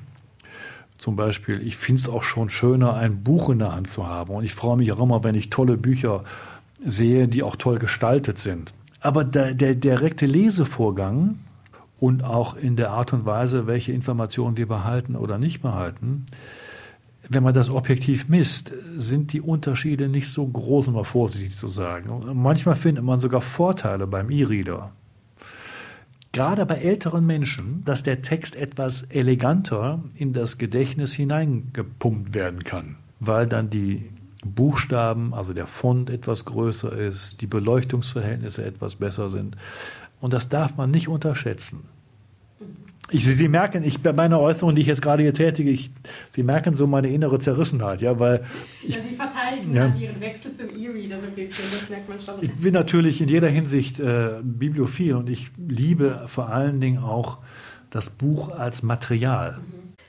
[0.97, 4.33] Zum Beispiel, ich finde es auch schon schöner, ein Buch in der Hand zu haben.
[4.33, 6.23] Und ich freue mich auch immer, wenn ich tolle Bücher
[6.83, 8.73] sehe, die auch toll gestaltet sind.
[8.99, 11.39] Aber der, der direkte Lesevorgang
[11.99, 16.25] und auch in der Art und Weise, welche Informationen wir behalten oder nicht behalten,
[17.29, 21.67] wenn man das objektiv misst, sind die Unterschiede nicht so groß, um mal vorsichtig zu
[21.67, 22.21] sagen.
[22.33, 24.91] Manchmal findet man sogar Vorteile beim E-Reader.
[26.37, 32.97] Gerade bei älteren Menschen, dass der Text etwas eleganter in das Gedächtnis hineingepumpt werden kann,
[33.19, 34.11] weil dann die
[34.45, 39.57] Buchstaben, also der Font etwas größer ist, die Beleuchtungsverhältnisse etwas besser sind.
[40.21, 41.85] Und das darf man nicht unterschätzen.
[43.09, 45.91] Ich, Sie merken, ich, bei meiner Äußerung, die ich jetzt gerade hier tätige, ich,
[46.33, 48.43] Sie merken so meine innere Zerrissenheit, ja, weil
[48.83, 49.83] ich, ja, Sie verteidigen ja.
[49.83, 52.35] halt Ihren Wechsel zum E-Reader so ein bisschen, das merkt man schon.
[52.41, 57.37] Ich bin natürlich in jeder Hinsicht äh, bibliophil und ich liebe vor allen Dingen auch
[57.89, 59.59] das Buch als Material.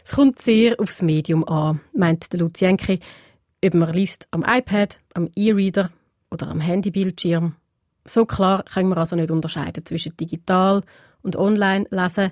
[0.05, 2.99] Es kommt sehr aufs Medium an, meint der Lucienke.
[3.65, 5.91] Ob man liest am iPad, am E-Reader
[6.31, 7.55] oder am Handybildschirm.
[8.05, 10.83] So klar können wir also nicht unterscheiden zwischen digital
[11.23, 12.31] und online lesen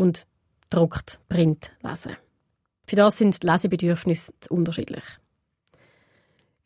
[0.00, 0.26] und
[0.70, 2.16] druckt, Print lesen.
[2.86, 5.04] Für das sind die Lesebedürfnisse zu unterschiedlich.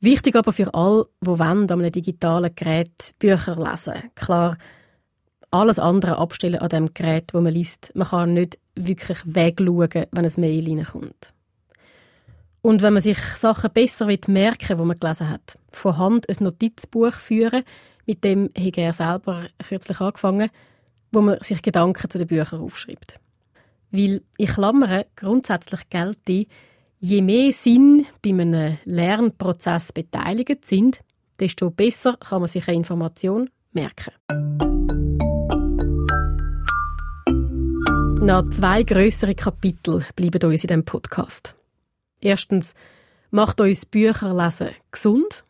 [0.00, 4.10] Wichtig aber für alle, die an einem digitalen Gerät Bücher lesen.
[4.14, 4.56] Klar,
[5.50, 7.90] alles andere abstellen an dem Gerät, wo man liest.
[7.94, 11.32] Man kann nicht wirklich wegschauen, wenn ein Mail reinkommt.
[12.60, 16.36] Und wenn man sich Sachen besser merken will, die man gelesen hat, von Hand ein
[16.44, 17.64] Notizbuch führen,
[18.06, 20.50] mit dem habe er selber kürzlich angefangen,
[21.12, 23.18] wo man sich Gedanken zu den Büchern aufschreibt.
[23.94, 26.46] Weil in Klammern grundsätzlich gelte,
[26.98, 30.98] je mehr Sinn bei einem Lernprozess beteiligt sind,
[31.38, 34.12] desto besser kann man sich eine Information merken.
[38.20, 41.54] Noch zwei größere Kapitel bleiben uns in diesem Podcast.
[42.20, 42.74] Erstens,
[43.30, 45.44] macht uns Bücherlesen gesund?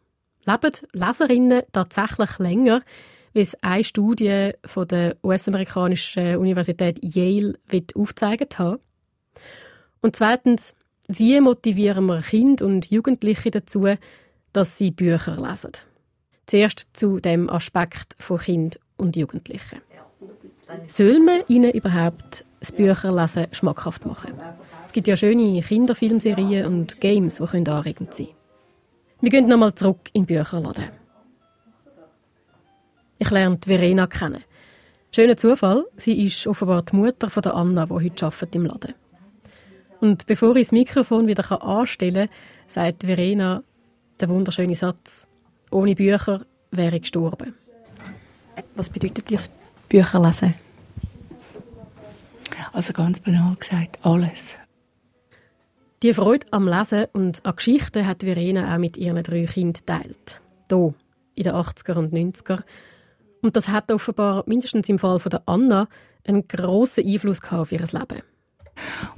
[0.44, 2.82] Leben Leserinnen tatsächlich länger,
[3.34, 7.54] wie es eine Studie von der US-amerikanischen Universität Yale
[7.94, 8.80] aufgezeigt hat.
[10.00, 10.74] Und zweitens,
[11.08, 13.86] wie motivieren wir Kinder und Jugendliche dazu,
[14.52, 15.72] dass sie Bücher lesen?
[16.46, 19.80] Zuerst zu dem Aspekt von Kind und Jugendlichen.
[20.86, 24.32] Soll man ihnen überhaupt das Bücherlesen schmackhaft machen?
[24.86, 28.36] Es gibt ja schöne Kinderfilmserien und Games, die anregend sein können.
[29.20, 31.03] Wir gehen nochmal zurück in den Bücherladen.
[33.24, 34.44] Ich lerne Verena kennen.
[35.10, 38.92] Schöner Zufall, sie ist offenbar die Mutter von der Anna, die heute arbeitet im Laden.
[40.00, 43.62] Und bevor ich das Mikrofon wieder anstellen kann, sagt Verena
[44.20, 45.26] den wunderschönen Satz:
[45.70, 47.54] Ohne Bücher wäre ich gestorben.
[48.74, 49.50] Was bedeutet dir das
[49.88, 50.52] Bücherlesen?
[52.74, 54.56] Also ganz banal gesagt, alles.
[56.02, 60.42] Die Freude am Lesen und an Geschichten hat Verena auch mit ihren drei Kindern teilt.
[60.68, 60.94] Hier,
[61.36, 62.62] in den 80er und 90er.
[63.44, 65.86] Und das hat offenbar, mindestens im Fall von der Anna,
[66.26, 68.22] einen grossen Einfluss auf ihr Leben.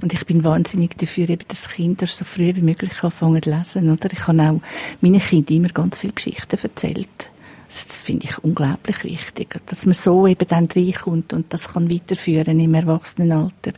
[0.01, 3.89] Und ich bin wahnsinnig dafür, eben, dass Kinder so früh wie möglich anfangen zu lesen.
[3.89, 4.11] Oder?
[4.11, 4.61] Ich habe auch
[4.99, 7.29] meinen Kindern immer ganz viele Geschichten erzählt.
[7.69, 12.59] Das finde ich unglaublich wichtig, dass man so eben dann reinkommt und das kann weiterführen
[12.59, 13.71] im Erwachsenenalter.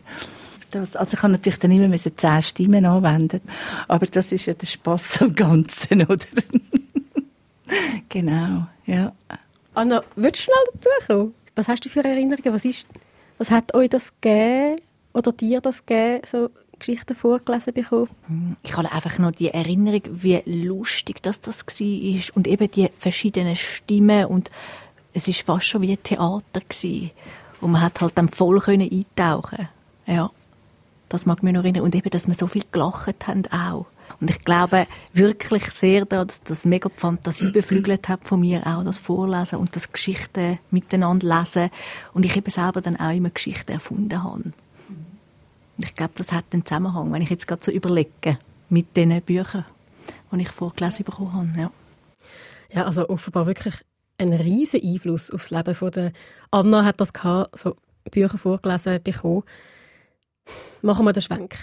[0.71, 3.41] Das, also ich habe natürlich dann immer müssen zehn Stimmen anwenden,
[3.87, 6.25] aber das ist ja der Spaß am Ganzen, oder?
[8.09, 9.13] genau, ja.
[9.79, 11.33] Anna, würdest du schnell dazukommen?
[11.55, 12.53] Was hast du für Erinnerungen?
[12.53, 12.85] Was, ist,
[13.37, 14.81] was hat euch das gegeben
[15.13, 18.57] oder dir das gegeben, so Geschichten vorgelesen bekommen?
[18.63, 23.55] Ich habe einfach noch die Erinnerung, wie lustig das, das war und eben die verschiedenen
[23.55, 24.51] Stimmen und
[25.13, 27.11] es ist fast schon wie ein Theater gewesen.
[27.61, 29.69] und man hat halt dann voll können eintauchen.
[30.05, 30.29] Ja,
[31.07, 33.85] das mag mich noch erinnern und eben, dass wir so viel gelacht haben auch.
[34.21, 38.83] Und ich glaube wirklich sehr, dass das mega die Fantasie beflügelt hat von mir, auch
[38.83, 41.69] das Vorlesen und das Geschichten miteinander lesen.
[42.13, 44.53] Und ich eben selber dann auch immer Geschichten erfunden habe.
[45.77, 49.65] Ich glaube, das hat einen Zusammenhang, wenn ich jetzt gerade so überlege, mit diesen Büchern,
[50.31, 51.61] die ich vorgelesen bekommen habe.
[51.61, 51.71] Ja.
[52.71, 53.75] ja, also offenbar wirklich
[54.17, 56.11] ein riesen Einfluss aufs Leben von der
[56.51, 57.77] Anna hat das gehabt, so
[58.11, 59.43] Bücher vorgelesen bekommen.
[60.81, 61.55] Machen wir den Schwenk.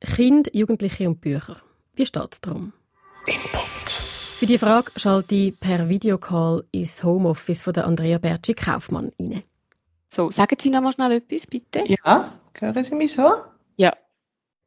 [0.00, 1.56] Kind, Jugendliche und Bücher.
[1.94, 2.72] Wie steht es darum?
[3.26, 3.90] Input.
[4.42, 9.42] Für die Frage schalte ich per Videocall ins Homeoffice von der Andrea Bertschi Kaufmann rein.
[10.08, 11.84] So, sagen Sie noch mal schnell etwas, bitte.
[12.04, 13.30] Ja, hören Sie mich so?
[13.76, 13.92] Ja.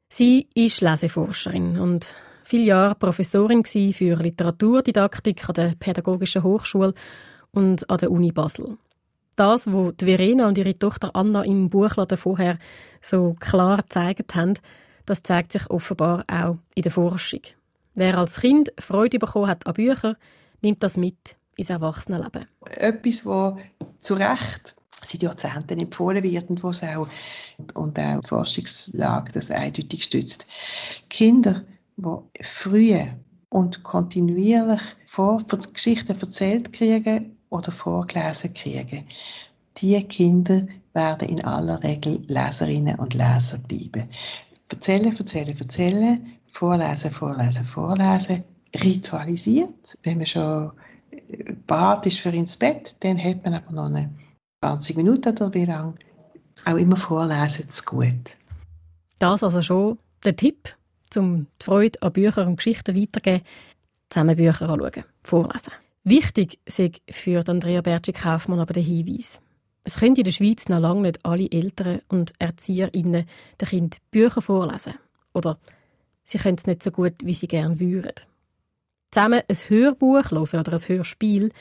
[0.07, 6.93] Sie ist Leseforscherin und viele Jahre Professorin für Literaturdidaktik an der Pädagogischen Hochschule
[7.51, 8.77] und an der Uni Basel.
[9.35, 12.57] Das, was Verena und ihre Tochter Anna im Buchladen vorher
[13.01, 14.53] so klar gezeigt haben,
[15.05, 17.41] das zeigt sich offenbar auch in der Forschung.
[17.93, 20.15] Wer als Kind Freude bekommen hat an Büchern,
[20.61, 22.47] nimmt das mit ins Erwachsenenleben.
[22.71, 23.53] Etwas, das
[23.99, 27.07] zu Recht seit Jahrzehnten empfohlen wird und wo es auch,
[27.73, 30.51] und auch die Forschungslage das eindeutig stützt.
[31.09, 31.63] Kinder,
[31.97, 32.99] die früh
[33.49, 39.05] und kontinuierlich vor Geschichten erzählt kriegen oder vorgelesen kriegen,
[39.77, 44.09] die Kinder werden in aller Regel Leserinnen und Leser bleiben.
[44.69, 48.43] Erzählen, erzählen, erzählen, vorlesen, vorlesen, vorlesen,
[48.83, 49.97] ritualisiert.
[50.03, 50.71] Wenn man schon
[51.67, 54.09] bereit ist für ins Bett, dann hat man aber noch eine
[54.61, 55.95] 20 Minuten oder wie lang
[56.65, 58.37] auch immer vorlesen zu gut.
[59.19, 60.75] Das also schon der Tipp,
[61.15, 63.45] um die Freude an Büchern und Geschichten weiterzugeben,
[64.09, 65.71] zusammen Bücher anschauen, vorlesen.
[66.03, 69.41] Wichtig ist für Andrea Bertschi-Kaufmann aber der Hinweis.
[69.87, 73.27] Es können in der Schweiz noch lange nicht alle Eltern und ErzieherInnen
[73.61, 74.95] den Kindern Bücher vorlesen.
[75.31, 75.59] Oder
[76.23, 78.13] sie können es nicht so gut, wie sie gerne würden.
[79.11, 81.51] Zusammen ein Hörbuch hören oder ein Hörspiel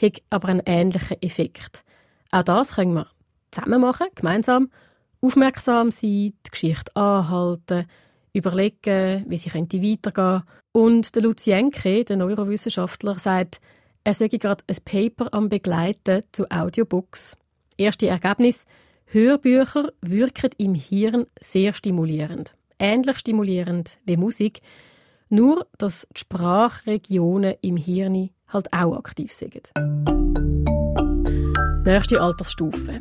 [0.00, 1.84] hat aber einen ähnlichen Effekt.
[2.30, 3.06] Auch das können wir
[3.50, 4.70] zusammen machen, gemeinsam.
[5.20, 7.86] Aufmerksam sein, die Geschichte anhalten,
[8.32, 10.42] überlegen, wie sie könnte weitergehen.
[10.72, 13.60] Und der Lucienke, der Neurowissenschaftler, sagt,
[14.04, 17.36] er sei gerade ein Paper am Begleiten zu Audiobooks.
[17.76, 18.66] Erste Ergebnis:
[19.06, 22.54] Hörbücher wirken im Hirn sehr stimulierend.
[22.78, 24.60] Ähnlich stimulierend wie Musik,
[25.28, 29.72] nur dass die Sprachregionen im Hirn halt auch aktiv sind.
[31.84, 33.00] Nächste Altersstufe.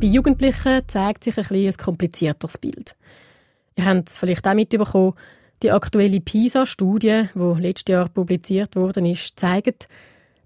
[0.00, 2.96] Bei Jugendlichen zeigt sich ein, ein komplizierteres Bild.
[3.76, 5.14] Ihr habt es vielleicht auch mitbekommen,
[5.62, 9.86] die aktuelle PISA-Studie, die letztes Jahr publiziert worden ist, zeigt,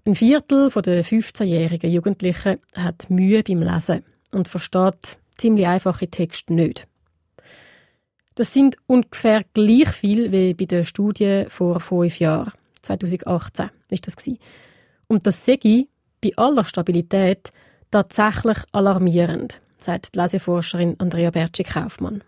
[0.07, 6.87] ein Viertel der 15-jährigen Jugendlichen hat Mühe beim Lesen und versteht ziemlich einfache Texte nicht.
[8.35, 12.53] Das sind ungefähr gleich viel wie bei der Studie vor fünf Jahren.
[12.83, 14.15] 2018 ist das
[15.07, 15.87] Und das sehe
[16.21, 17.51] bei aller Stabilität
[17.91, 22.23] tatsächlich alarmierend, sagt die Leseforscherin Andrea Bertschi-Kaufmann.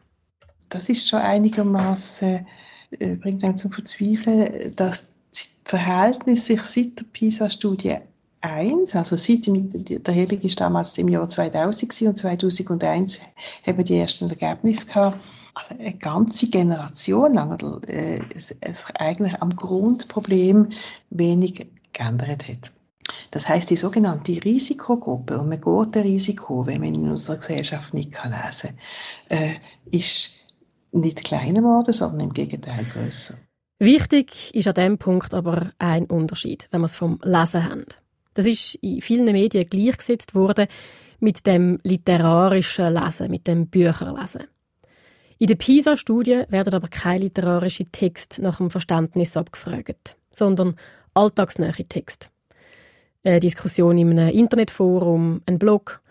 [0.68, 2.46] Das ist schon einigermaßen,
[2.92, 5.19] äh, bringt einen zum Verzweifeln, dass das
[5.64, 7.98] Verhältnis sich seit der PISA-Studie
[8.42, 13.20] 1, also seit dem, der Erhebung ist damals im Jahr 2000 und 2001
[13.68, 15.20] haben die ersten Ergebnisse gehabt.
[15.54, 20.70] Also eine ganze Generation lang äh, es, es eigentlich am Grundproblem
[21.10, 22.72] wenig geändert hat.
[23.32, 27.94] Das heißt, die sogenannte Risikogruppe, und man geht ein Risiko, wenn man in unserer Gesellschaft
[27.94, 28.78] nicht kann lesen
[29.28, 29.56] kann, äh,
[29.92, 30.32] ist
[30.92, 33.36] nicht kleiner geworden, sondern im Gegenteil größer.
[33.82, 37.86] Wichtig ist an diesem Punkt aber ein Unterschied, wenn wir es vom Lesen haben.
[38.34, 40.68] Das ist in vielen Medien gleichgesetzt worden
[41.22, 44.44] mit dem literarischen Lesen, mit dem Bücherlesen.
[45.38, 50.76] In der PISA-Studie werden aber keine literarischen Texte nach dem Verständnis abgefragt, sondern
[51.14, 52.28] alltagsnähe Texte.
[53.24, 56.02] Eine Diskussion in einem Internetforum, ein Blog,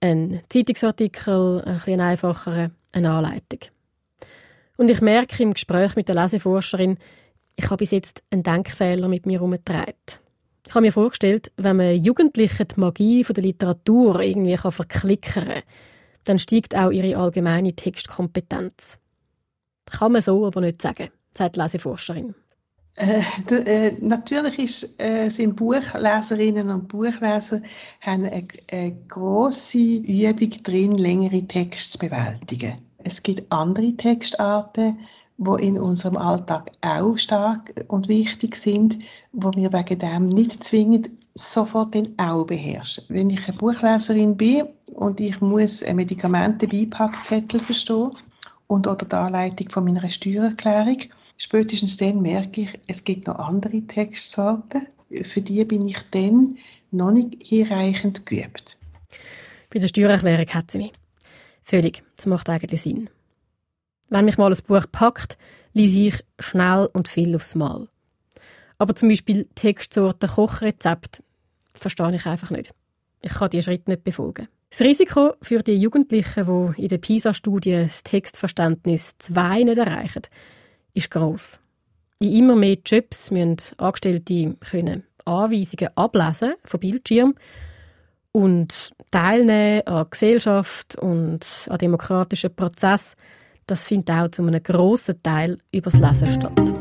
[0.00, 3.60] ein Zeitungsartikel, ein bisschen einfacher, eine Anleitung.
[4.80, 6.96] Und ich merke im Gespräch mit der Leseforscherin,
[7.54, 9.92] ich habe bis jetzt einen Denkfehler mit mir herumgetragen.
[10.66, 15.62] Ich habe mir vorgestellt, wenn man Jugendlichen die Magie der Literatur irgendwie verklickern kann,
[16.24, 18.96] dann steigt auch ihre allgemeine Textkompetenz.
[19.84, 22.34] Kann man so aber nicht sagen, sagt die Leseforscherin.
[22.94, 27.60] Äh, äh, natürlich ist, äh, sind Buchleserinnen und Buchleser
[28.00, 32.89] haben eine, eine grosse Übung drin, längere Texte zu bewältigen.
[33.04, 34.98] Es gibt andere Textarten,
[35.38, 38.98] die in unserem Alltag auch stark und wichtig sind,
[39.32, 43.04] wo wir wegen dem nicht zwingend sofort den auch beherrschen.
[43.08, 48.10] Wenn ich eine Buchleserin bin und ich muss ein Medikamente-Beipackzettel verstehen
[48.66, 50.98] und oder die Anleitung von meiner Steuererklärung,
[51.38, 54.86] spätestens dann merke ich, es gibt noch andere Textsorten.
[55.22, 56.58] Für die bin ich dann
[56.90, 58.76] noch nicht hinreichend geübt.
[59.72, 60.92] Bei der Steuererklärung hat sie mich.
[61.70, 62.02] Völlig.
[62.16, 63.08] Das macht eigentlich Sinn.
[64.08, 65.38] Wenn mich mal ein Buch packt,
[65.72, 67.86] lese ich schnell und viel aufs Mal.
[68.78, 71.22] Aber zum Beispiel Textsorten Kochrezept
[71.76, 72.74] verstehe ich einfach nicht.
[73.22, 74.48] Ich kann diese Schritte nicht befolgen.
[74.70, 80.22] Das Risiko für die Jugendlichen, die in der PISA-Studie das Textverständnis 2 nicht erreichen,
[80.94, 81.60] ist groß.
[82.18, 87.36] In immer mehr Jobs müssen Angestellte können Anweisungen ablesen von Bildschirm
[88.32, 93.14] und teilnehmen an Gesellschaft und an demokratischen Prozess.
[93.66, 96.74] Das findet auch zu einem grossen Teil übers Lesen statt.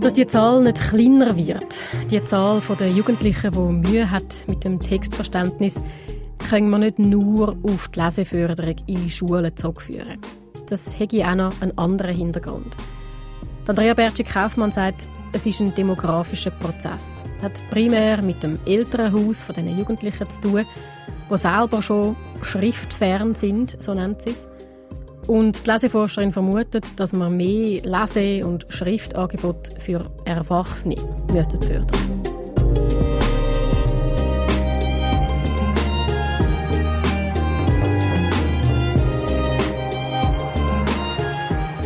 [0.00, 1.78] Dass die Zahl nicht kleiner wird,
[2.10, 5.80] die Zahl der Jugendlichen, die Mühe hat mit dem Textverständnis,
[6.48, 10.20] können wir nicht nur auf die Leseförderung in Schulen zurückführen.
[10.68, 12.76] Das hätte auch noch einen anderen Hintergrund.
[13.66, 17.22] Andrea Bertschi-Kaufmann sagt, es ist ein demografischer Prozess.
[17.38, 20.66] Es hat primär mit dem Elternhaus von den Jugendlichen zu tun,
[21.30, 24.48] die selber schon schriftfern sind, so nennt sie es.
[25.26, 30.96] Und die Leseforscherin vermutet, dass man mehr Lese- und Schriftangebote für Erwachsene
[31.32, 32.26] müssten fördern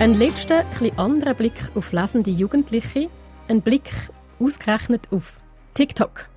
[0.01, 3.11] Ein letzter, etwas anderer Blick auf lesende Jugendliche.
[3.51, 3.90] Ein Blick
[4.38, 5.40] ausgerechnet auf
[5.74, 6.28] TikTok.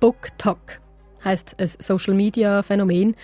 [0.00, 0.82] BookTok
[1.24, 3.16] heißt ein Social Media Phänomen,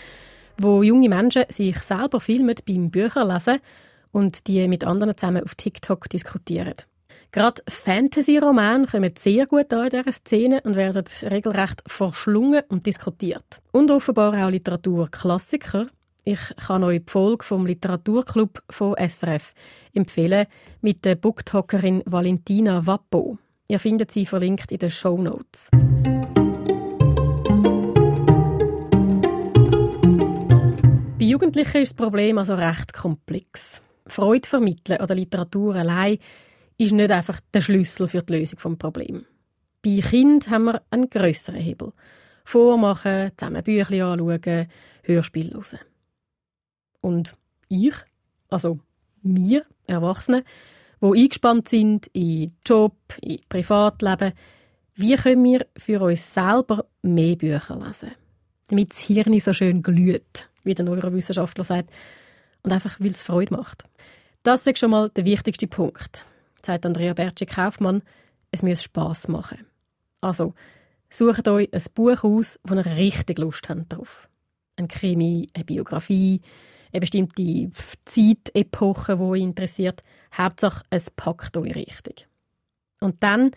[0.57, 3.59] wo junge Menschen sich selber filmen beim Bücherlesen
[4.13, 6.73] und die mit anderen zusammen auf TikTok diskutieren.
[7.31, 13.61] Gerade Fantasy-Romane kommen sehr gut an in dieser Szene und werden regelrecht verschlungen und diskutiert.
[13.73, 15.89] Und offenbar auch Literaturklassiker.
[16.31, 19.55] Ich kann euch die Folge vom Literaturclub von SRF
[19.95, 20.45] empfehlen
[20.83, 23.39] mit der Booktalkerin Valentina Wappo.
[23.67, 25.71] Ihr findet sie verlinkt in den Show Notes.
[31.19, 33.81] Jugendlichen ist das Problem also recht komplex.
[34.07, 36.19] Freude vermitteln oder Literatur allein
[36.77, 39.25] ist nicht einfach der Schlüssel für die Lösung des Problems.
[39.81, 41.95] Bei Kind haben wir einen grösseren Hebel.
[42.45, 44.69] Vormachen, zusammen Bücher anschauen,
[45.05, 45.79] Hörspiel hören.
[47.09, 47.37] Und
[47.71, 47.95] ich,
[48.51, 48.81] also
[49.23, 50.45] wir Erwachsene,
[51.01, 54.35] die eingespannt sind in Job, in Privatleben,
[54.95, 58.11] wie können wir für uns selber mehr Bücher lesen?
[58.69, 61.91] Damit das Hirn so schön glüht wie der Neurowissenschaftler sagt,
[62.63, 63.85] und einfach, weil es Freude macht.
[64.43, 66.27] Das ist schon mal der wichtigste Punkt,
[66.63, 68.03] sagt Andrea Bertschi-Kaufmann.
[68.51, 69.65] Es muss Spass machen.
[70.21, 70.53] Also,
[71.09, 74.29] sucht euch ein Buch aus, wo ihr richtig Lust habt drauf.
[74.77, 76.43] Ein Krimi, eine Biografie,
[76.93, 77.71] eine bestimmte
[78.05, 80.03] Zeitepoche, die euch interessiert.
[80.37, 82.27] Hauptsache, es packt euch richtig.
[83.01, 83.53] Und dann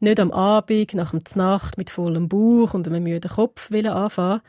[0.00, 4.40] nicht am Abend, nach dem Nacht mit vollem Bauch und einem müden Kopf anfangen,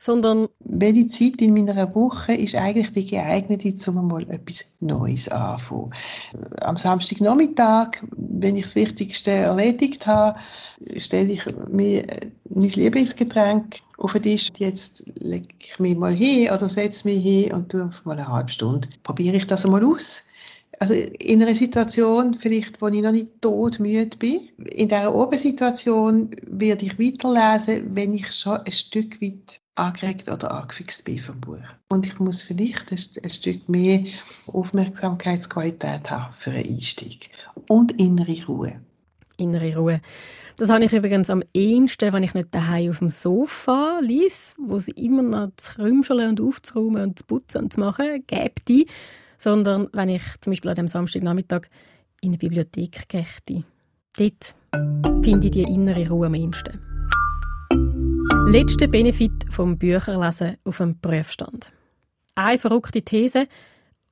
[0.00, 5.94] sondern welche Zeit in meiner Woche ist eigentlich die geeignete, um mal etwas Neues anzufangen.
[6.62, 10.40] Am Samstagnachmittag, wenn ich das Wichtigste erledigt habe,
[10.96, 12.06] stelle ich mir
[12.48, 14.48] mein Lieblingsgetränk auf den Tisch.
[14.56, 18.50] Jetzt lege ich mich mal hin oder setze mich hin und tue mal eine halbe
[18.50, 18.88] Stunde.
[19.02, 20.24] Probiere ich das einmal aus.
[20.78, 26.86] Also in einer Situation, vielleicht, wo ich noch nicht todmüde bin, in dieser Obersituation werde
[26.86, 31.58] ich weiterlesen, wenn ich schon ein Stück weit angeregt oder angefixt bin vom Buch.
[31.88, 34.04] Und ich muss vielleicht ein, Stück mehr
[34.46, 37.30] Aufmerksamkeitsqualität haben für einen Einstieg.
[37.68, 38.80] Und innere Ruhe.
[39.36, 40.00] Innere Ruhe.
[40.56, 44.78] Das habe ich übrigens am ehesten, wenn ich nicht daheim auf dem Sofa ließ, wo
[44.78, 48.84] sie immer noch zu krümscheln und aufzuräumen und zu putzen und zu machen, gäbe
[49.38, 51.62] sondern wenn ich zum Beispiel an dem Samstagnachmittag
[52.20, 53.64] in eine Bibliothek gehe.
[54.18, 54.54] Dort
[55.24, 56.89] finde ich die innere Ruhe am ehesten.
[58.50, 61.70] Letzter Benefit vom Bücherlesen auf dem Prüfstand.
[62.34, 63.46] Eine verrückte These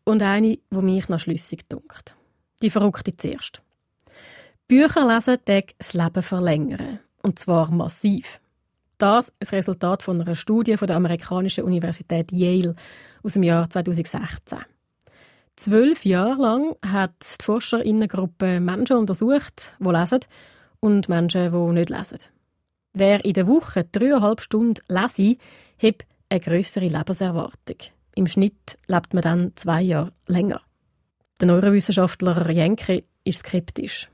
[0.04, 2.14] und eine, die mich noch schlüssig dunkt.
[2.62, 3.62] Die verrückte zuerst.
[4.68, 7.00] Bücher lesen das Leben verlängern.
[7.20, 8.40] Und zwar massiv.
[8.98, 12.76] Das ist das Resultat von einer Studie von der amerikanischen Universität Yale
[13.24, 14.58] aus dem Jahr 2016.
[15.56, 20.20] Zwölf Jahre lang hat die Forscherinnengruppe Menschen untersucht, die lesen
[20.78, 22.18] und Menschen, die nicht lesen.
[22.98, 25.36] Wer in der Woche dreieinhalb Stunden lese,
[25.80, 27.76] hat eine größere Lebenserwartung.
[28.16, 30.60] Im Schnitt lebt man dann zwei Jahre länger.
[31.40, 34.08] Der Neurowissenschaftler Jenke ist skeptisch.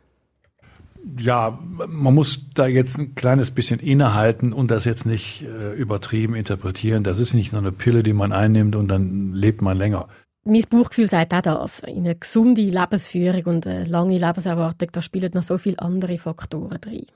[1.18, 6.34] Ja, man muss da jetzt ein kleines bisschen innehalten und das jetzt nicht äh, übertrieben
[6.34, 7.04] interpretieren.
[7.04, 10.08] Das ist nicht nur eine Pille, die man einnimmt und dann lebt man länger.
[10.44, 11.78] Mein Bauchgefühl sagt auch das.
[11.80, 16.78] In eine gesunde Lebensführung und eine lange Lebenserwartung, da spielen noch so viele andere Faktoren
[16.82, 17.06] drin.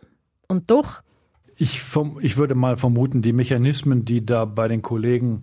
[0.46, 1.02] Und doch
[1.58, 5.42] ich, vom, ich würde mal vermuten, die Mechanismen, die da bei den Kollegen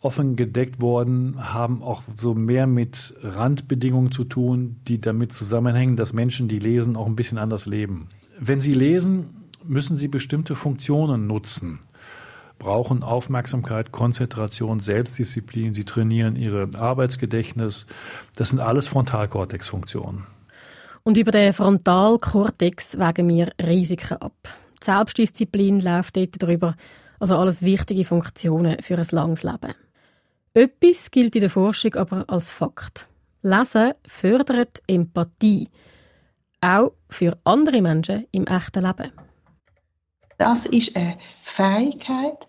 [0.00, 6.12] offen gedeckt wurden, haben auch so mehr mit Randbedingungen zu tun, die damit zusammenhängen, dass
[6.12, 8.08] Menschen, die lesen, auch ein bisschen anders leben.
[8.40, 11.78] Wenn sie lesen, müssen sie bestimmte Funktionen nutzen.
[12.58, 17.86] brauchen Aufmerksamkeit, Konzentration, Selbstdisziplin, sie trainieren ihr Arbeitsgedächtnis.
[18.34, 20.26] Das sind alles Frontalkortexfunktionen.
[21.04, 24.61] Und über den Frontalkortex wägen wir Risiken ab.
[24.82, 26.74] Die Selbstdisziplin läuft dort drüber,
[27.20, 29.74] also alles wichtige Funktionen für ein langes Leben.
[30.54, 33.06] Etwas gilt in der Forschung aber als Fakt.
[33.42, 35.68] Lesen fördert Empathie,
[36.60, 39.12] auch für andere Menschen im echten Leben.
[40.38, 42.48] Das ist eine Fähigkeit,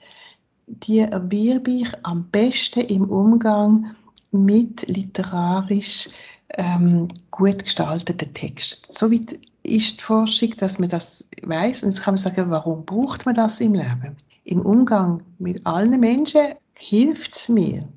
[0.66, 3.96] die erwerbe ich am besten im Umgang
[4.32, 6.10] mit literarisch
[6.50, 8.92] ähm, gut gestalteten Texten.
[8.92, 11.84] Soweit ist die Forschung, dass man das weiß.
[11.84, 14.18] Und jetzt kann man sagen, warum braucht man das im Leben?
[14.44, 17.88] Im Umgang mit allen Menschen hilft es mir.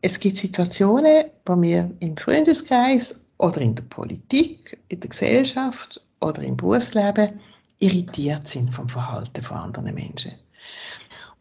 [0.00, 6.42] Es gibt Situationen, wo wir im Freundeskreis oder in der Politik, in der Gesellschaft oder
[6.42, 7.40] im Berufsleben
[7.78, 10.32] irritiert sind vom Verhalten von anderen Menschen.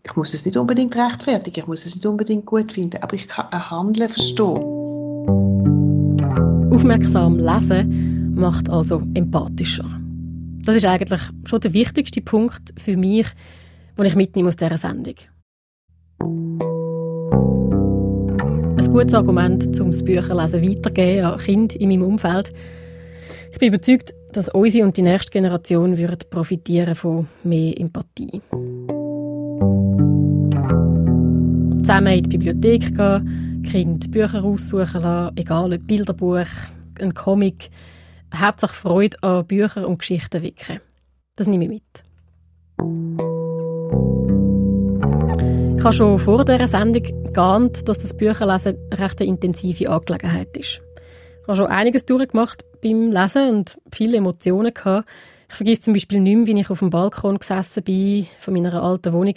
[0.03, 3.29] Ich muss es nicht unbedingt rechtfertigen, ich muss es nicht unbedingt gut finden, aber ich
[3.29, 4.63] kann ein Handeln verstehen.
[6.73, 9.85] Aufmerksam lesen macht also empathischer.
[10.65, 13.27] Das ist eigentlich schon der wichtigste Punkt für mich,
[13.97, 15.15] den ich mitnehme aus dieser Sendung.
[18.77, 22.53] Ein gutes Argument, um das Bücherlesen weiterzugeben an Kinder in meinem Umfeld.
[23.51, 28.41] Ich bin überzeugt, dass unsere und die nächste Generation wird profitieren von mehr Empathie.
[31.79, 36.47] Zusammen in die Bibliothek gehen, Kind Bücher aussuchen lassen, egal ob Bilderbuch,
[36.99, 37.69] ein Comic.
[38.39, 40.79] Hauptsache Freude an Büchern und Geschichten wecken.
[41.35, 42.03] Das nehme ich mit.
[45.77, 50.81] Ich habe schon vor dieser Sendung geahnt, dass das Bücherlesen eine recht intensive Angelegenheit ist.
[51.41, 55.09] Ich habe schon einiges durchgemacht beim Lesen und viele Emotionen gehabt.
[55.49, 58.81] Ich vergesse zum Beispiel nicht mehr, wie ich auf dem Balkon gesessen bin von meiner
[58.81, 59.35] alten Wohnung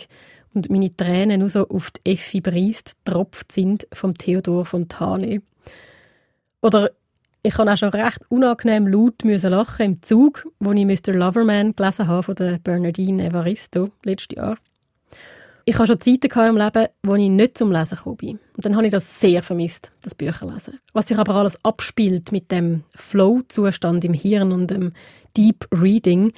[0.54, 5.42] und meine Tränen nur so auf die Effi Briest tropft sind vom Theodor Fontane.
[6.62, 6.90] Oder
[7.46, 11.14] ich habe auch schon recht unangenehm laut lachen im Zug, wo ich Mr.
[11.14, 14.56] Loverman gelesen habe von Bernardine Evaristo letztes Jahr.
[15.64, 18.40] Ich hatte schon Zeiten im Leben, wo ich nicht zum Lesen gekommen bin.
[18.56, 20.80] Und dann habe ich das sehr vermisst, das Bücherlesen.
[20.92, 24.92] Was sich aber alles abspielt mit dem Flow-Zustand im Hirn und dem
[25.36, 26.32] Deep Reading,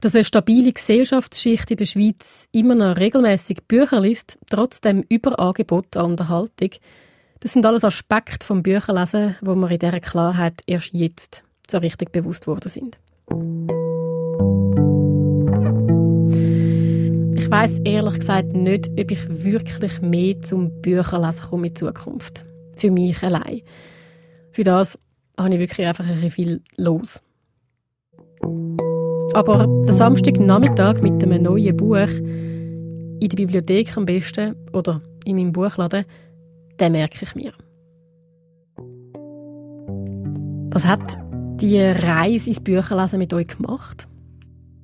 [0.00, 5.96] dass eine stabile Gesellschaftsschicht in der Schweiz immer noch regelmäßig Bücher liest, trotz dem Überangebot
[5.96, 6.70] an Unterhaltung,
[7.40, 12.12] das sind alles Aspekte vom Bücherlesen, wo mir in dieser Klarheit erst jetzt so richtig
[12.12, 12.98] bewusst worden sind.
[17.38, 22.44] Ich weiß ehrlich gesagt nicht, ob ich wirklich mehr zum Bücherlesen komme in Zukunft.
[22.76, 23.62] Für mich allein.
[24.52, 24.98] Für das
[25.38, 27.22] habe ich wirklich einfach ein viel los.
[29.32, 35.52] Aber der Samstagnachmittag mit einem neuen Buch in der Bibliothek am besten oder in meinem
[35.52, 36.04] Buchladen,
[36.80, 37.52] den merke ich mir.
[40.72, 41.18] Was hat
[41.60, 44.08] die Reise ins Bücherlesen mit euch gemacht?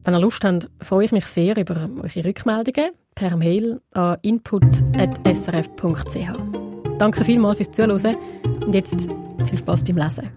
[0.05, 4.99] Wenn ihr Lust habt, freue ich mich sehr über eure Rückmeldungen per Mail an input.srf.ch.
[6.99, 8.17] Danke vielmals fürs Zuhören
[8.65, 9.09] und jetzt
[9.45, 10.31] viel Spaß beim Lesen.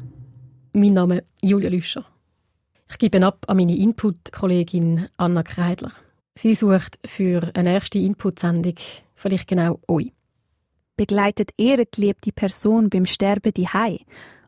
[0.74, 2.05] Mein Name ist Julia Lüscher.
[2.89, 5.91] Ich gebe ab an meine Input-Kollegin Anna Kreidler.
[6.36, 8.76] Sie sucht für eine erste Input-Sendung
[9.16, 10.12] vielleicht genau euch.
[11.00, 13.70] Begleitet ihr eine geliebte Person beim Sterben die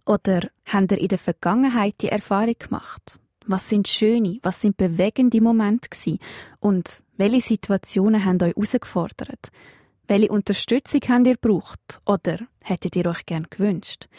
[0.06, 3.22] Oder habt ihr in der Vergangenheit die Erfahrung gemacht?
[3.46, 6.20] Was sind schöne, was sind bewegende Momente gewesen?
[6.60, 9.48] Und welche Situationen haben euch herausgefordert?
[10.08, 12.02] Welche Unterstützung habt ihr gebraucht?
[12.06, 14.10] Oder hättet ihr euch gern gewünscht?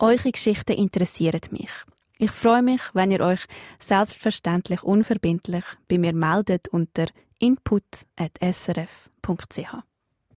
[0.00, 1.70] Eure Geschichten interessieren mich.
[2.18, 3.44] Ich freue mich, wenn ihr euch
[3.78, 7.06] selbstverständlich unverbindlich bei mir meldet unter
[7.38, 8.08] input.srf.ch.